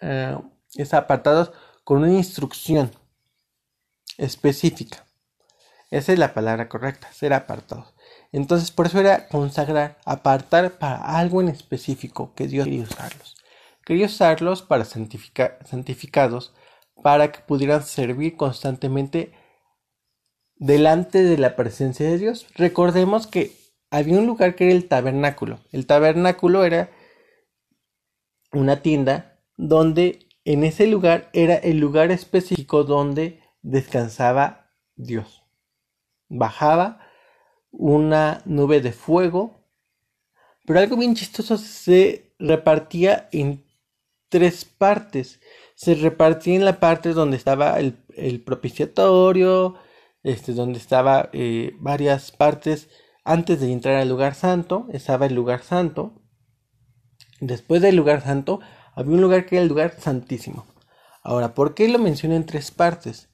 eh, 0.02 0.36
es 0.74 0.96
apartados 0.96 1.52
con 1.84 2.00
una 2.00 2.14
instrucción 2.14 2.90
específica. 4.18 5.06
Esa 5.92 6.14
es 6.14 6.18
la 6.18 6.34
palabra 6.34 6.68
correcta, 6.68 7.14
ser 7.14 7.32
apartados. 7.32 7.94
Entonces, 8.32 8.72
por 8.72 8.88
eso 8.88 9.00
era 9.00 9.28
consagrar, 9.28 10.00
apartar 10.04 10.80
para 10.80 11.20
algo 11.20 11.42
en 11.42 11.50
específico 11.50 12.34
que 12.34 12.48
Dios 12.48 12.66
quería 12.66 12.86
usarlos. 12.86 13.38
Quería 13.86 14.08
usarlos 14.08 14.64
para 14.64 14.86
santificados, 14.86 16.56
para 17.04 17.32
que 17.32 17.42
pudieran 17.42 17.84
servir 17.84 18.36
constantemente 18.36 19.32
delante 20.56 21.22
de 21.22 21.38
la 21.38 21.56
presencia 21.56 22.10
de 22.10 22.18
Dios. 22.18 22.48
Recordemos 22.56 23.28
que 23.28 23.59
había 23.92 24.20
un 24.20 24.28
lugar 24.28 24.56
que 24.56 24.66
era 24.66 24.74
el 24.74 24.88
tabernáculo. 24.88 25.60
El 25.72 25.86
tabernáculo 25.86 26.64
era 26.64 26.92
una 28.52 28.82
tienda 28.82 29.40
donde 29.58 30.28
en 30.46 30.64
ese 30.64 30.88
lugar 30.88 31.30
era 31.34 31.56
el 31.56 31.80
lugar 31.80 32.12
específico 32.12 32.84
donde 32.84 33.42
descansaba 33.62 34.72
Dios. 34.96 35.44
Bajaba 36.28 37.00
una 37.72 38.42
nube 38.46 38.82
de 38.82 38.92
fuego, 38.92 39.66
pero 40.66 40.80
algo 40.80 40.98
bien 40.98 41.16
chistoso 41.16 41.58
se 41.58 42.34
repartía 42.40 43.28
en 43.32 43.66
tres 44.30 44.66
partes. 44.66 45.40
se 45.76 45.96
repartía 45.96 46.56
en 46.56 46.66
la 46.66 46.80
parte 46.80 47.14
donde 47.14 47.38
estaba 47.38 47.80
el, 47.80 48.42
propiciatorio, 48.46 49.76
este, 50.24 50.54
donde 50.54 50.78
estaba 50.78 51.30
eh, 51.32 51.74
varias 51.80 52.32
partes 52.32 52.90
antes 53.30 53.60
de 53.60 53.72
entrar 53.72 53.98
al 53.98 54.10
lugar 54.10 54.34
santo, 54.34 54.88
estaba 54.92 55.28
el 55.28 55.36
lugar 55.36 55.62
santo. 55.62 56.20
Después 57.40 57.80
del 57.80 57.96
lugar 57.96 58.24
santo 58.24 58.60
había 58.96 59.14
un 59.14 59.22
lugar 59.22 59.46
que 59.46 59.58
era 59.58 59.62
el 59.62 59.70
lugar 59.70 59.94
santísimo. 60.00 60.66
Ahora, 61.22 61.54
¿por 61.54 61.76
qué 61.76 61.88
lo 61.90 62.00
menciono 62.00 62.36
en 62.36 62.48
tres 62.48 62.72
partes? 62.72 63.30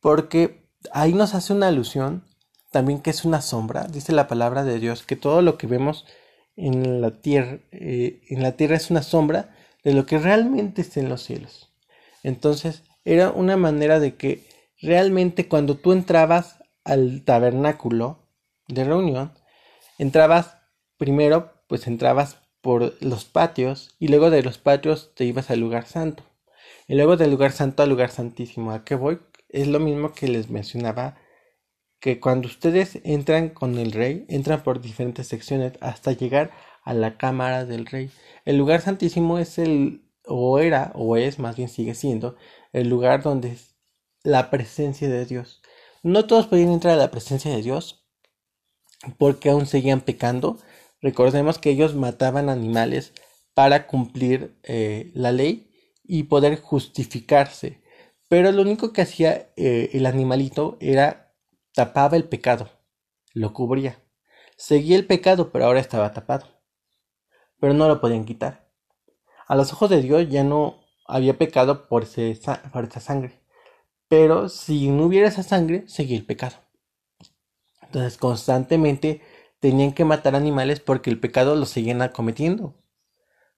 Porque 0.00 0.70
ahí 0.92 1.12
nos 1.12 1.34
hace 1.34 1.52
una 1.52 1.66
alusión 1.66 2.24
también 2.70 3.00
que 3.00 3.10
es 3.10 3.24
una 3.24 3.40
sombra, 3.40 3.88
dice 3.88 4.12
la 4.12 4.28
palabra 4.28 4.62
de 4.62 4.78
Dios, 4.78 5.02
que 5.02 5.16
todo 5.16 5.42
lo 5.42 5.58
que 5.58 5.66
vemos 5.66 6.06
en 6.54 7.00
la 7.00 7.20
tierra, 7.20 7.58
eh, 7.72 8.20
en 8.28 8.44
la 8.44 8.52
tierra 8.52 8.76
es 8.76 8.92
una 8.92 9.02
sombra 9.02 9.56
de 9.82 9.92
lo 9.92 10.06
que 10.06 10.18
realmente 10.18 10.82
está 10.82 11.00
en 11.00 11.08
los 11.08 11.20
cielos. 11.20 11.74
Entonces, 12.22 12.84
era 13.04 13.32
una 13.32 13.56
manera 13.56 13.98
de 13.98 14.14
que 14.14 14.46
realmente 14.80 15.48
cuando 15.48 15.76
tú 15.76 15.90
entrabas 15.90 16.60
al 16.84 17.24
tabernáculo 17.24 18.21
de 18.68 18.84
reunión, 18.84 19.32
entrabas 19.98 20.56
primero, 20.96 21.52
pues 21.68 21.86
entrabas 21.86 22.38
por 22.60 22.94
los 23.02 23.24
patios 23.24 23.94
y 23.98 24.08
luego 24.08 24.30
de 24.30 24.42
los 24.42 24.58
patios 24.58 25.12
te 25.14 25.24
ibas 25.24 25.50
al 25.50 25.60
lugar 25.60 25.86
santo. 25.86 26.22
Y 26.86 26.94
luego 26.94 27.16
del 27.16 27.30
lugar 27.30 27.52
santo 27.52 27.82
al 27.82 27.90
lugar 27.90 28.10
santísimo. 28.10 28.72
¿A 28.72 28.84
qué 28.84 28.94
voy? 28.94 29.20
Es 29.48 29.66
lo 29.68 29.80
mismo 29.80 30.12
que 30.12 30.28
les 30.28 30.48
mencionaba 30.50 31.16
que 32.00 32.18
cuando 32.20 32.48
ustedes 32.48 32.98
entran 33.04 33.50
con 33.50 33.78
el 33.78 33.92
rey, 33.92 34.26
entran 34.28 34.62
por 34.62 34.80
diferentes 34.80 35.28
secciones 35.28 35.74
hasta 35.80 36.12
llegar 36.12 36.50
a 36.82 36.94
la 36.94 37.16
cámara 37.16 37.64
del 37.64 37.86
rey. 37.86 38.10
El 38.44 38.58
lugar 38.58 38.80
santísimo 38.80 39.38
es 39.38 39.58
el, 39.58 40.04
o 40.26 40.58
era, 40.58 40.90
o 40.94 41.16
es, 41.16 41.38
más 41.38 41.56
bien 41.56 41.68
sigue 41.68 41.94
siendo, 41.94 42.36
el 42.72 42.88
lugar 42.88 43.22
donde 43.22 43.52
es 43.52 43.76
la 44.24 44.50
presencia 44.50 45.08
de 45.08 45.26
Dios. 45.26 45.62
No 46.02 46.26
todos 46.26 46.48
podían 46.48 46.72
entrar 46.72 46.94
a 46.94 47.02
la 47.02 47.10
presencia 47.12 47.52
de 47.52 47.62
Dios 47.62 48.01
porque 49.18 49.50
aún 49.50 49.66
seguían 49.66 50.00
pecando. 50.00 50.58
Recordemos 51.00 51.58
que 51.58 51.70
ellos 51.70 51.94
mataban 51.94 52.48
animales 52.48 53.12
para 53.54 53.86
cumplir 53.86 54.58
eh, 54.62 55.10
la 55.14 55.32
ley 55.32 55.70
y 56.04 56.24
poder 56.24 56.60
justificarse. 56.60 57.82
Pero 58.28 58.50
lo 58.52 58.62
único 58.62 58.92
que 58.92 59.02
hacía 59.02 59.52
eh, 59.56 59.90
el 59.92 60.06
animalito 60.06 60.78
era 60.80 61.34
tapaba 61.74 62.16
el 62.16 62.24
pecado, 62.24 62.70
lo 63.34 63.52
cubría. 63.52 63.98
Seguía 64.56 64.96
el 64.96 65.06
pecado, 65.06 65.50
pero 65.50 65.66
ahora 65.66 65.80
estaba 65.80 66.12
tapado. 66.12 66.46
Pero 67.60 67.74
no 67.74 67.88
lo 67.88 68.00
podían 68.00 68.24
quitar. 68.24 68.70
A 69.46 69.56
los 69.56 69.72
ojos 69.72 69.90
de 69.90 70.00
Dios 70.02 70.28
ya 70.28 70.44
no 70.44 70.80
había 71.06 71.36
pecado 71.36 71.88
por, 71.88 72.06
por 72.72 72.84
esa 72.84 73.00
sangre. 73.00 73.42
Pero 74.08 74.48
si 74.48 74.88
no 74.88 75.06
hubiera 75.06 75.28
esa 75.28 75.42
sangre, 75.42 75.84
seguía 75.88 76.16
el 76.16 76.26
pecado. 76.26 76.56
Entonces 77.92 78.16
constantemente 78.16 79.20
tenían 79.60 79.92
que 79.92 80.06
matar 80.06 80.34
animales 80.34 80.80
porque 80.80 81.10
el 81.10 81.20
pecado 81.20 81.56
lo 81.56 81.66
seguían 81.66 82.08
cometiendo. 82.08 82.74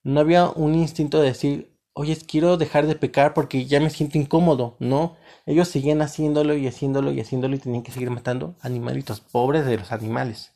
No 0.03 0.19
había 0.19 0.49
un 0.49 0.75
instinto 0.75 1.21
de 1.21 1.29
decir, 1.29 1.79
oye, 1.93 2.17
quiero 2.17 2.57
dejar 2.57 2.89
de 2.89 2.97
pecar 2.97 3.33
porque 3.33 3.67
ya 3.67 3.79
me 3.79 3.91
siento 3.91 4.19
incómodo. 4.19 4.77
No, 4.81 5.17
ellos 5.47 5.69
seguían 5.69 6.03
haciéndolo 6.03 6.57
y 6.57 6.67
haciéndolo 6.67 7.13
y 7.13 7.21
haciéndolo 7.21 7.55
y 7.55 7.61
tenían 7.61 7.85
que 7.85 7.93
seguir 7.93 8.11
matando 8.11 8.57
animalitos, 8.61 9.21
pobres 9.21 9.67
de 9.67 9.79
los 9.79 9.93
animales. 9.93 10.51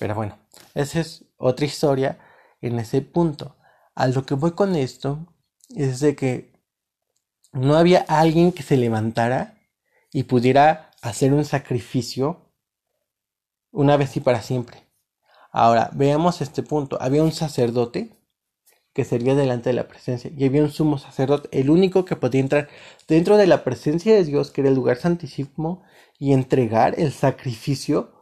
Pero 0.00 0.16
bueno, 0.16 0.36
esa 0.74 0.98
es 0.98 1.24
otra 1.36 1.64
historia 1.64 2.18
en 2.60 2.80
ese 2.80 3.02
punto. 3.02 3.54
A 3.94 4.08
lo 4.08 4.26
que 4.26 4.34
voy 4.34 4.50
con 4.50 4.74
esto 4.74 5.28
es 5.76 6.00
de 6.00 6.16
que 6.16 6.52
no 7.52 7.76
había 7.76 8.04
alguien 8.08 8.50
que 8.50 8.64
se 8.64 8.76
levantara 8.76 9.60
y 10.12 10.24
pudiera 10.24 10.90
hacer 11.02 11.32
un 11.32 11.44
sacrificio 11.44 12.51
una 13.72 13.96
vez 13.96 14.16
y 14.16 14.20
para 14.20 14.42
siempre. 14.42 14.86
Ahora, 15.50 15.90
veamos 15.92 16.40
este 16.40 16.62
punto. 16.62 16.96
Había 17.00 17.22
un 17.22 17.32
sacerdote 17.32 18.16
que 18.92 19.04
servía 19.04 19.34
delante 19.34 19.70
de 19.70 19.74
la 19.74 19.88
presencia. 19.88 20.30
Y 20.36 20.44
había 20.44 20.62
un 20.62 20.70
sumo 20.70 20.98
sacerdote, 20.98 21.48
el 21.58 21.70
único 21.70 22.04
que 22.04 22.16
podía 22.16 22.40
entrar 22.40 22.68
dentro 23.08 23.36
de 23.36 23.46
la 23.46 23.64
presencia 23.64 24.14
de 24.14 24.24
Dios, 24.24 24.50
que 24.50 24.60
era 24.60 24.70
el 24.70 24.76
lugar 24.76 24.98
santísimo, 24.98 25.82
y 26.18 26.32
entregar 26.32 26.94
el 26.98 27.12
sacrificio 27.12 28.12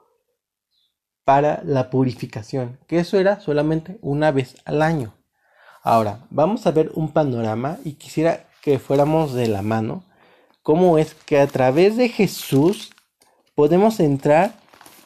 para 1.24 1.62
la 1.64 1.90
purificación, 1.90 2.78
que 2.86 2.98
eso 2.98 3.18
era 3.18 3.40
solamente 3.40 3.98
una 4.00 4.30
vez 4.30 4.56
al 4.64 4.82
año. 4.82 5.14
Ahora, 5.82 6.26
vamos 6.30 6.66
a 6.66 6.72
ver 6.72 6.90
un 6.94 7.12
panorama 7.12 7.78
y 7.84 7.92
quisiera 7.92 8.48
que 8.62 8.78
fuéramos 8.78 9.32
de 9.34 9.48
la 9.48 9.62
mano, 9.62 10.04
cómo 10.62 10.98
es 10.98 11.14
que 11.14 11.38
a 11.38 11.46
través 11.46 11.96
de 11.96 12.08
Jesús 12.08 12.90
podemos 13.54 14.00
entrar 14.00 14.54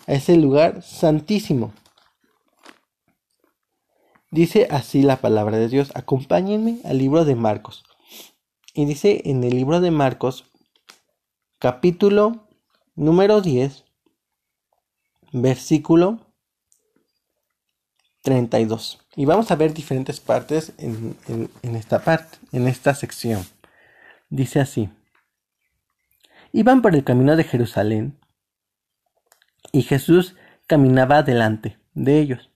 a 0.07 0.13
ese 0.13 0.37
lugar 0.37 0.83
santísimo. 0.83 1.73
Dice 4.31 4.67
así 4.71 5.03
la 5.03 5.19
palabra 5.19 5.59
de 5.59 5.69
Dios. 5.69 5.93
Acompáñenme 5.95 6.81
al 6.85 6.99
libro 6.99 7.25
de 7.25 7.37
Marcos. 7.37 7.85
Y 8.75 8.85
dice 8.85 9.23
en 9.27 9.45
el 9.45 9.55
libro 9.55 9.81
de 9.81 9.93
Marcos, 9.93 10.47
capítulo 11.61 12.49
número 12.97 13.41
10, 13.41 13.85
versículo 15.33 16.19
32. 18.23 19.01
Y 19.15 19.25
vamos 19.27 19.53
a 19.53 19.57
ver 19.57 19.73
diferentes 19.73 20.19
partes 20.19 20.73
en, 20.79 21.17
en 21.29 21.77
esta 21.77 22.03
parte, 22.03 22.39
en 22.51 22.67
esta 22.67 22.95
sección. 22.97 23.47
Dice 24.31 24.59
así. 24.59 24.91
Iban 26.51 26.83
por 26.83 26.97
el 26.97 27.05
camino 27.05 27.37
de 27.37 27.45
Jerusalén 27.45 28.19
y 29.73 29.83
Jesús 29.83 30.37
caminaba 30.67 31.23
delante 31.23 31.79
de 31.95 32.21
ellos 32.21 32.51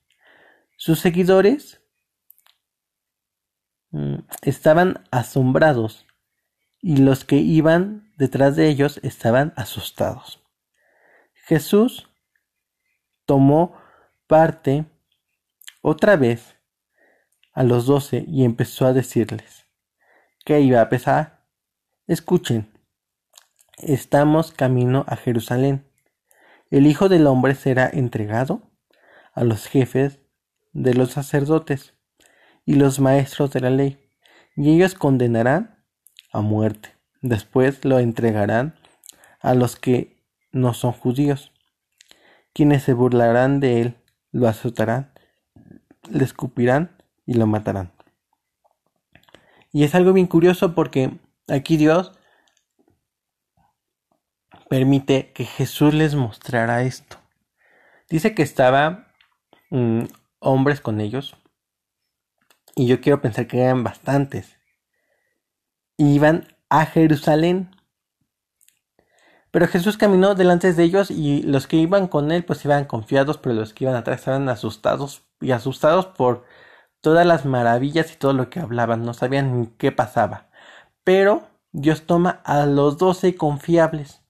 sus 0.79 1.01
seguidores 1.01 1.83
mm, 3.91 4.21
estaban 4.43 5.05
asombrados 5.11 6.07
y 6.81 6.99
los 6.99 7.25
que 7.25 7.37
iban 7.37 8.15
detrás 8.17 8.55
de 8.55 8.69
ellos 8.69 9.01
estaban 9.03 9.53
asustados. 9.57 10.41
Jesús 11.35 12.09
tomó 13.27 13.77
parte 14.29 14.87
otra 15.83 16.15
vez 16.15 16.55
a 17.53 17.65
los 17.65 17.87
doce 17.87 18.25
y 18.29 18.45
empezó 18.45 18.87
a 18.87 18.93
decirles 18.93 19.67
que 20.45 20.61
iba 20.61 20.81
a 20.81 20.89
pesar. 20.89 21.45
Escuchen, 22.07 22.73
estamos 23.79 24.53
camino 24.53 25.05
a 25.09 25.17
Jerusalén. 25.17 25.88
El 26.71 26.87
Hijo 26.87 27.09
del 27.09 27.27
Hombre 27.27 27.55
será 27.55 27.89
entregado 27.91 28.71
a 29.33 29.43
los 29.43 29.67
jefes 29.67 30.21
de 30.73 30.93
los 30.93 31.13
sacerdotes 31.13 31.95
y 32.67 32.75
los 32.75 33.01
maestros 33.01 33.51
de 33.53 33.61
la 33.61 33.71
ley, 33.71 33.99
y 34.55 34.75
ellos 34.75 34.95
condenarán 34.95 35.83
a 36.31 36.43
muerte. 36.43 36.95
Después 37.23 37.87
lo 37.87 37.99
entregarán 37.99 38.75
a 39.41 39.55
los 39.55 39.77
que 39.77 40.23
no 40.53 40.75
son 40.75 40.93
judíos, 40.93 41.53
quienes 42.53 42.83
se 42.83 42.93
burlarán 42.93 43.61
de 43.61 43.81
él, 43.81 43.97
lo 44.31 44.47
azotarán, 44.47 45.13
le 46.11 46.25
escupirán 46.25 46.99
y 47.25 47.35
lo 47.35 47.47
matarán. 47.47 47.93
Y 49.73 49.85
es 49.85 49.95
algo 49.95 50.13
bien 50.13 50.27
curioso 50.27 50.75
porque 50.75 51.19
aquí 51.49 51.79
Dios 51.79 52.13
permite 54.69 55.33
que 55.33 55.45
Jesús 55.45 55.95
les 55.95 56.15
mostrara 56.15 56.83
esto. 56.83 57.17
Dice 58.09 58.35
que 58.35 58.43
estaba 58.43 59.13
mm, 59.71 60.05
hombres 60.41 60.81
con 60.81 61.01
ellos. 61.01 61.37
Y 62.75 62.87
yo 62.87 63.01
quiero 63.01 63.21
pensar 63.21 63.47
que 63.47 63.61
eran 63.61 63.83
bastantes. 63.83 64.57
Iban 65.97 66.47
a 66.69 66.87
Jerusalén. 66.87 67.75
Pero 69.51 69.67
Jesús 69.67 69.97
caminó 69.97 70.35
delante 70.35 70.73
de 70.73 70.83
ellos 70.85 71.11
y 71.11 71.43
los 71.43 71.67
que 71.67 71.77
iban 71.77 72.07
con 72.07 72.31
él 72.31 72.45
pues 72.45 72.65
iban 72.65 72.85
confiados, 72.85 73.39
pero 73.39 73.55
los 73.55 73.73
que 73.73 73.85
iban 73.85 73.97
atrás 73.97 74.21
estaban 74.21 74.49
asustados 74.49 75.23
y 75.41 75.53
asustados 75.53 76.07
por 76.07 76.45
todas 77.01 77.27
las 77.27 77.45
maravillas 77.45 78.13
y 78.13 78.17
todo 78.17 78.33
lo 78.33 78.51
que 78.51 78.61
hablaban, 78.61 79.05
no 79.05 79.15
sabían 79.15 79.61
ni 79.61 79.67
qué 79.69 79.93
pasaba. 79.93 80.51
Pero 81.05 81.49
Dios 81.73 82.03
toma 82.07 82.41
a 82.45 82.67
los 82.67 82.99
doce 82.99 83.35
confiables, 83.37 84.23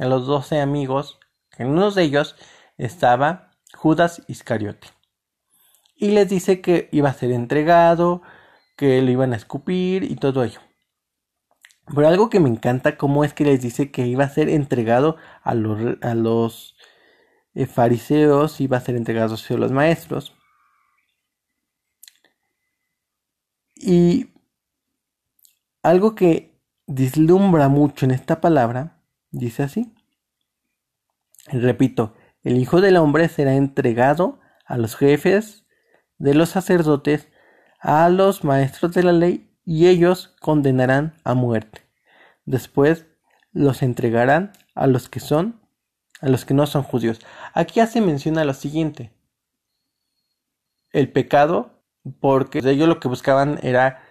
a 0.00 0.06
los 0.06 0.26
doce 0.26 0.60
amigos, 0.60 1.20
en 1.58 1.68
uno 1.68 1.90
de 1.90 2.02
ellos 2.02 2.36
estaba 2.78 3.52
Judas 3.74 4.22
Iscariote 4.26 4.88
y 6.00 6.12
les 6.12 6.28
dice 6.28 6.62
que 6.62 6.88
iba 6.92 7.10
a 7.10 7.14
ser 7.14 7.30
entregado, 7.30 8.22
que 8.76 9.02
lo 9.02 9.10
iban 9.10 9.34
a 9.34 9.36
escupir 9.36 10.04
y 10.04 10.16
todo 10.16 10.42
ello. 10.42 10.60
Pero 11.94 12.08
algo 12.08 12.30
que 12.30 12.40
me 12.40 12.48
encanta, 12.48 12.96
cómo 12.96 13.22
es 13.24 13.34
que 13.34 13.44
les 13.44 13.60
dice 13.60 13.90
que 13.90 14.06
iba 14.06 14.24
a 14.24 14.30
ser 14.30 14.48
entregado 14.48 15.16
a 15.42 15.54
los, 15.54 15.98
a 16.00 16.14
los 16.14 16.76
eh, 17.54 17.66
fariseos, 17.66 18.60
iba 18.60 18.78
a 18.78 18.80
ser 18.80 18.96
entregado 18.96 19.34
a 19.34 19.54
los 19.54 19.72
maestros. 19.72 20.34
Y 23.76 24.32
algo 25.82 26.14
que 26.14 26.58
dislumbra 26.86 27.68
mucho 27.68 28.06
en 28.06 28.12
esta 28.12 28.40
palabra, 28.40 28.99
dice 29.30 29.62
así. 29.62 29.94
Repito, 31.46 32.14
el 32.42 32.56
Hijo 32.56 32.80
del 32.80 32.96
Hombre 32.96 33.28
será 33.28 33.54
entregado 33.54 34.40
a 34.64 34.76
los 34.76 34.96
jefes 34.96 35.64
de 36.18 36.34
los 36.34 36.50
sacerdotes, 36.50 37.28
a 37.80 38.08
los 38.08 38.44
maestros 38.44 38.92
de 38.92 39.02
la 39.02 39.12
ley, 39.12 39.50
y 39.64 39.88
ellos 39.88 40.34
condenarán 40.40 41.14
a 41.24 41.34
muerte. 41.34 41.82
Después 42.44 43.06
los 43.52 43.82
entregarán 43.82 44.52
a 44.74 44.86
los 44.86 45.08
que 45.08 45.20
son, 45.20 45.60
a 46.20 46.28
los 46.28 46.44
que 46.44 46.54
no 46.54 46.66
son 46.66 46.82
judíos. 46.82 47.20
Aquí 47.54 47.80
hace 47.80 48.00
mención 48.00 48.38
a 48.38 48.44
lo 48.44 48.54
siguiente. 48.54 49.12
El 50.92 51.10
pecado, 51.10 51.82
porque 52.20 52.58
ellos 52.58 52.88
lo 52.88 53.00
que 53.00 53.08
buscaban 53.08 53.58
era 53.62 54.02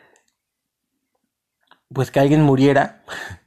pues 1.91 2.11
que 2.11 2.19
alguien 2.19 2.41
muriera. 2.41 3.03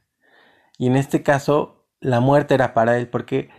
y 0.77 0.87
en 0.87 0.95
este 0.95 1.23
caso 1.23 1.85
la 1.99 2.19
muerte 2.19 2.53
era 2.53 2.73
para 2.73 2.97
él, 2.97 3.07
porque 3.07 3.49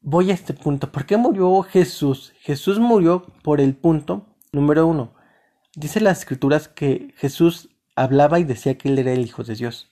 voy 0.00 0.30
a 0.30 0.34
este 0.34 0.54
punto. 0.54 0.92
¿Por 0.92 1.06
qué 1.06 1.16
murió 1.16 1.62
Jesús? 1.62 2.32
Jesús 2.40 2.78
murió 2.78 3.26
por 3.42 3.60
el 3.60 3.74
punto 3.74 4.26
número 4.52 4.86
uno. 4.86 5.14
Dice 5.74 6.00
las 6.00 6.20
escrituras 6.20 6.68
que 6.68 7.14
Jesús 7.16 7.70
hablaba 7.96 8.38
y 8.38 8.44
decía 8.44 8.76
que 8.76 8.88
él 8.88 8.98
era 8.98 9.12
el 9.12 9.22
Hijo 9.22 9.42
de 9.42 9.54
Dios. 9.54 9.90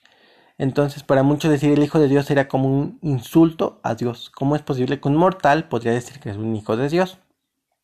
Entonces, 0.58 1.02
para 1.02 1.22
muchos 1.22 1.50
decir 1.50 1.72
el 1.72 1.82
Hijo 1.82 1.98
de 1.98 2.08
Dios 2.08 2.30
era 2.30 2.46
como 2.46 2.68
un 2.68 2.98
insulto 3.02 3.80
a 3.82 3.94
Dios. 3.94 4.30
¿Cómo 4.30 4.56
es 4.56 4.62
posible 4.62 5.00
que 5.00 5.08
un 5.08 5.16
mortal 5.16 5.68
podría 5.68 5.92
decir 5.92 6.20
que 6.20 6.30
es 6.30 6.36
un 6.36 6.54
Hijo 6.54 6.76
de 6.76 6.88
Dios? 6.88 7.18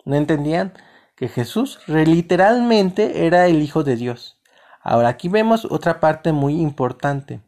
No 0.04 0.14
entendían 0.14 0.74
que 1.16 1.28
Jesús 1.28 1.80
literalmente 1.86 3.26
era 3.26 3.46
el 3.46 3.62
Hijo 3.62 3.82
de 3.82 3.96
Dios. 3.96 4.38
Ahora 4.82 5.08
aquí 5.08 5.28
vemos 5.28 5.64
otra 5.64 6.00
parte 6.00 6.32
muy 6.32 6.60
importante, 6.60 7.40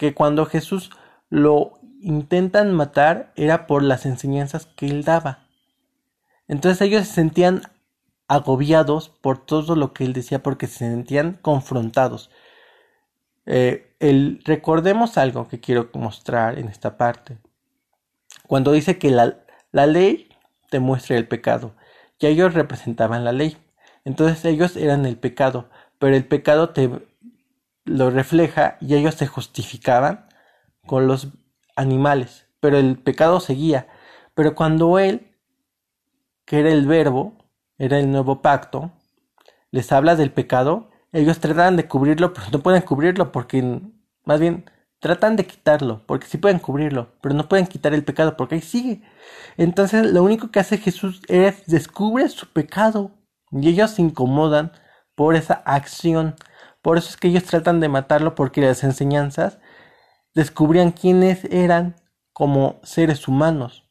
que 0.00 0.14
cuando 0.14 0.46
Jesús 0.46 0.88
lo 1.28 1.78
intentan 2.00 2.72
matar 2.72 3.34
era 3.36 3.66
por 3.66 3.82
las 3.82 4.06
enseñanzas 4.06 4.64
que 4.64 4.86
él 4.86 5.04
daba. 5.04 5.46
Entonces 6.48 6.80
ellos 6.80 7.06
se 7.06 7.12
sentían 7.12 7.60
agobiados 8.26 9.10
por 9.10 9.44
todo 9.44 9.76
lo 9.76 9.92
que 9.92 10.04
él 10.04 10.14
decía 10.14 10.42
porque 10.42 10.68
se 10.68 10.78
sentían 10.78 11.38
confrontados. 11.42 12.30
Eh, 13.44 13.94
el, 14.00 14.40
recordemos 14.46 15.18
algo 15.18 15.48
que 15.48 15.60
quiero 15.60 15.90
mostrar 15.92 16.58
en 16.58 16.68
esta 16.68 16.96
parte. 16.96 17.36
Cuando 18.48 18.72
dice 18.72 18.96
que 18.96 19.10
la, 19.10 19.36
la 19.70 19.84
ley 19.84 20.30
te 20.70 20.80
muestra 20.80 21.18
el 21.18 21.28
pecado, 21.28 21.74
ya 22.18 22.30
ellos 22.30 22.54
representaban 22.54 23.22
la 23.22 23.32
ley. 23.32 23.58
Entonces 24.06 24.46
ellos 24.46 24.78
eran 24.78 25.04
el 25.04 25.18
pecado, 25.18 25.68
pero 25.98 26.16
el 26.16 26.24
pecado 26.24 26.70
te 26.70 26.88
lo 27.90 28.10
refleja 28.10 28.76
y 28.80 28.94
ellos 28.94 29.14
se 29.16 29.26
justificaban 29.26 30.26
con 30.86 31.06
los 31.06 31.28
animales, 31.76 32.46
pero 32.60 32.78
el 32.78 32.98
pecado 32.98 33.40
seguía. 33.40 33.88
Pero 34.34 34.54
cuando 34.54 34.98
él, 34.98 35.36
que 36.44 36.60
era 36.60 36.70
el 36.70 36.86
verbo, 36.86 37.36
era 37.78 37.98
el 37.98 38.10
nuevo 38.10 38.42
pacto, 38.42 38.92
les 39.70 39.92
habla 39.92 40.16
del 40.16 40.32
pecado, 40.32 40.90
ellos 41.12 41.40
tratan 41.40 41.76
de 41.76 41.88
cubrirlo, 41.88 42.32
pero 42.32 42.46
no 42.52 42.60
pueden 42.60 42.82
cubrirlo 42.82 43.32
porque, 43.32 43.80
más 44.24 44.40
bien, 44.40 44.70
tratan 45.00 45.36
de 45.36 45.46
quitarlo, 45.46 46.04
porque 46.06 46.26
sí 46.26 46.38
pueden 46.38 46.58
cubrirlo, 46.58 47.08
pero 47.20 47.34
no 47.34 47.48
pueden 47.48 47.66
quitar 47.66 47.94
el 47.94 48.04
pecado 48.04 48.36
porque 48.36 48.56
ahí 48.56 48.60
sigue. 48.60 49.02
Entonces 49.56 50.12
lo 50.12 50.22
único 50.22 50.50
que 50.50 50.60
hace 50.60 50.78
Jesús 50.78 51.22
es 51.28 51.66
descubre 51.66 52.28
su 52.28 52.46
pecado 52.52 53.10
y 53.50 53.68
ellos 53.68 53.92
se 53.92 54.02
incomodan 54.02 54.72
por 55.14 55.34
esa 55.34 55.54
acción. 55.54 56.36
Por 56.82 56.98
eso 56.98 57.10
es 57.10 57.16
que 57.16 57.28
ellos 57.28 57.44
tratan 57.44 57.80
de 57.80 57.88
matarlo 57.88 58.34
porque 58.34 58.60
las 58.60 58.84
enseñanzas 58.84 59.58
descubrían 60.34 60.92
quiénes 60.92 61.44
eran 61.44 61.96
como 62.32 62.80
seres 62.82 63.28
humanos 63.28 63.86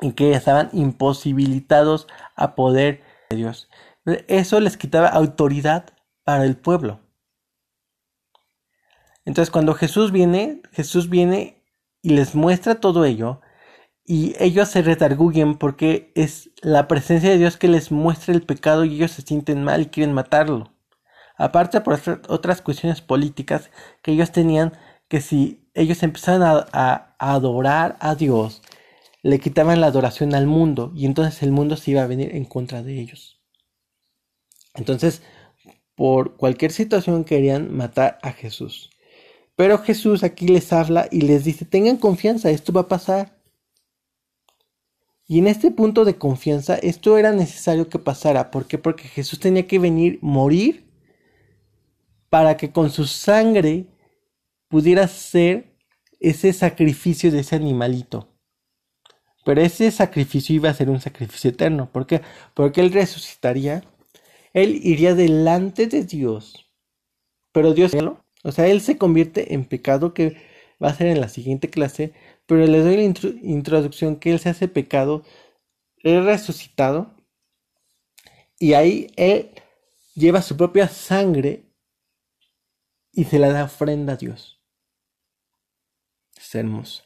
y 0.00 0.12
que 0.12 0.32
estaban 0.32 0.68
imposibilitados 0.72 2.06
a 2.36 2.54
poder 2.54 3.02
de 3.30 3.36
Dios. 3.36 3.68
Eso 4.28 4.60
les 4.60 4.76
quitaba 4.76 5.08
autoridad 5.08 5.86
para 6.22 6.44
el 6.44 6.56
pueblo. 6.56 7.00
Entonces 9.24 9.50
cuando 9.50 9.74
Jesús 9.74 10.12
viene, 10.12 10.62
Jesús 10.72 11.10
viene 11.10 11.64
y 12.02 12.10
les 12.10 12.36
muestra 12.36 12.76
todo 12.76 13.04
ello 13.04 13.40
y 14.04 14.36
ellos 14.38 14.68
se 14.68 14.82
retargullen 14.82 15.56
porque 15.56 16.12
es 16.14 16.50
la 16.62 16.86
presencia 16.86 17.30
de 17.30 17.38
Dios 17.38 17.56
que 17.56 17.66
les 17.66 17.90
muestra 17.90 18.32
el 18.32 18.42
pecado 18.42 18.84
y 18.84 18.94
ellos 18.94 19.10
se 19.10 19.22
sienten 19.22 19.64
mal 19.64 19.82
y 19.82 19.86
quieren 19.86 20.14
matarlo. 20.14 20.75
Aparte 21.36 21.80
por 21.80 22.00
otras 22.28 22.62
cuestiones 22.62 23.00
políticas 23.00 23.70
que 24.02 24.12
ellos 24.12 24.32
tenían 24.32 24.72
que 25.08 25.20
si 25.20 25.68
ellos 25.74 26.02
empezaban 26.02 26.66
a, 26.72 27.14
adorar 27.18 27.96
a 28.00 28.14
Dios, 28.14 28.62
le 29.22 29.38
quitaban 29.38 29.80
la 29.80 29.88
adoración 29.88 30.34
al 30.34 30.46
mundo 30.46 30.92
y 30.94 31.06
entonces 31.06 31.42
el 31.42 31.52
mundo 31.52 31.76
se 31.76 31.92
iba 31.92 32.02
a 32.02 32.06
venir 32.06 32.34
en 32.34 32.44
contra 32.44 32.82
de 32.82 32.98
ellos. 32.98 33.40
Entonces, 34.74 35.22
por 35.94 36.36
cualquier 36.36 36.72
situación 36.72 37.24
querían 37.24 37.74
matar 37.74 38.18
a 38.22 38.32
Jesús. 38.32 38.90
Pero 39.56 39.78
Jesús 39.78 40.22
aquí 40.22 40.48
les 40.48 40.72
habla 40.72 41.08
y 41.10 41.22
les 41.22 41.44
dice, 41.44 41.64
tengan 41.64 41.96
confianza, 41.96 42.50
esto 42.50 42.72
va 42.72 42.82
a 42.82 42.88
pasar. 42.88 43.36
Y 45.26 45.38
en 45.38 45.48
este 45.48 45.70
punto 45.70 46.04
de 46.04 46.18
confianza, 46.18 46.76
esto 46.76 47.18
era 47.18 47.32
necesario 47.32 47.88
que 47.88 47.98
pasara. 47.98 48.50
¿Por 48.50 48.66
qué? 48.66 48.78
Porque 48.78 49.08
Jesús 49.08 49.40
tenía 49.40 49.66
que 49.66 49.78
venir, 49.78 50.18
morir, 50.20 50.85
para 52.30 52.56
que 52.56 52.72
con 52.72 52.90
su 52.90 53.06
sangre 53.06 53.86
pudiera 54.68 55.08
ser 55.08 55.76
ese 56.20 56.52
sacrificio 56.52 57.30
de 57.30 57.40
ese 57.40 57.56
animalito. 57.56 58.28
Pero 59.44 59.60
ese 59.60 59.90
sacrificio 59.90 60.56
iba 60.56 60.70
a 60.70 60.74
ser 60.74 60.90
un 60.90 61.00
sacrificio 61.00 61.50
eterno. 61.50 61.90
¿Por 61.92 62.06
qué? 62.06 62.22
Porque 62.54 62.80
Él 62.80 62.92
resucitaría. 62.92 63.84
Él 64.52 64.80
iría 64.82 65.14
delante 65.14 65.86
de 65.86 66.04
Dios. 66.04 66.66
Pero 67.52 67.72
Dios 67.72 67.92
o 68.46 68.52
sea, 68.52 68.68
él 68.68 68.80
se 68.80 68.96
convierte 68.96 69.54
en 69.54 69.64
pecado 69.64 70.14
que 70.14 70.36
va 70.82 70.90
a 70.90 70.94
ser 70.94 71.08
en 71.08 71.20
la 71.20 71.28
siguiente 71.28 71.68
clase, 71.68 72.12
pero 72.46 72.64
les 72.64 72.84
doy 72.84 72.96
la 72.96 73.02
introducción 73.42 74.16
que 74.16 74.30
él 74.30 74.38
se 74.38 74.50
hace 74.50 74.68
pecado, 74.68 75.24
es 76.04 76.24
resucitado 76.24 77.12
y 78.60 78.74
ahí 78.74 79.10
él 79.16 79.50
lleva 80.14 80.42
su 80.42 80.56
propia 80.56 80.86
sangre 80.86 81.65
y 83.16 83.24
se 83.24 83.38
la 83.38 83.50
da 83.50 83.64
ofrenda 83.64 84.12
a 84.12 84.16
Dios. 84.16 84.60
Es 86.36 86.54
hermoso. 86.54 87.04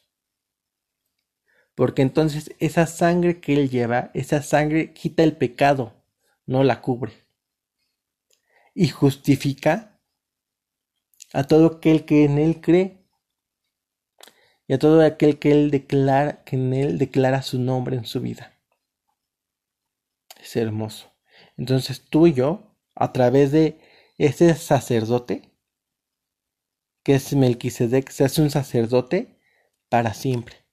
Porque 1.77 2.03
entonces 2.03 2.53
esa 2.59 2.87
sangre 2.87 3.41
que 3.41 3.55
él 3.55 3.71
lleva, 3.71 4.11
esa 4.13 4.43
sangre 4.43 4.93
quita 4.93 5.23
el 5.23 5.37
pecado, 5.37 5.95
no 6.47 6.65
la 6.65 6.83
cubre. 6.83 7.13
Y 8.75 8.89
justifica 8.89 10.01
a 11.33 11.45
todo 11.45 11.67
aquel 11.67 12.05
que 12.05 12.25
en 12.25 12.39
él 12.39 12.61
cree 12.61 13.07
y 14.67 14.75
a 14.75 14.81
todo 14.81 15.01
aquel 15.05 15.39
que 15.39 15.53
él 15.53 15.71
declara 15.71 16.43
que 16.43 16.57
en 16.57 16.75
él 16.75 16.99
declara 16.99 17.43
su 17.43 17.61
nombre 17.61 17.97
en 17.97 18.05
su 18.05 18.21
vida. 18.21 18.59
Es 20.43 20.57
hermoso. 20.57 21.13
Entonces 21.57 22.03
tú 22.03 22.27
y 22.27 22.33
yo, 22.33 22.77
a 22.97 23.13
través 23.13 23.53
de 23.53 23.79
ese 24.19 24.53
sacerdote, 24.57 25.50
que 27.11 27.17
es 27.17 27.35
Melquisedec, 27.35 28.09
se 28.09 28.23
hace 28.23 28.41
un 28.41 28.51
sacerdote 28.51 29.37
para 29.89 30.15
siempre. 30.15 30.65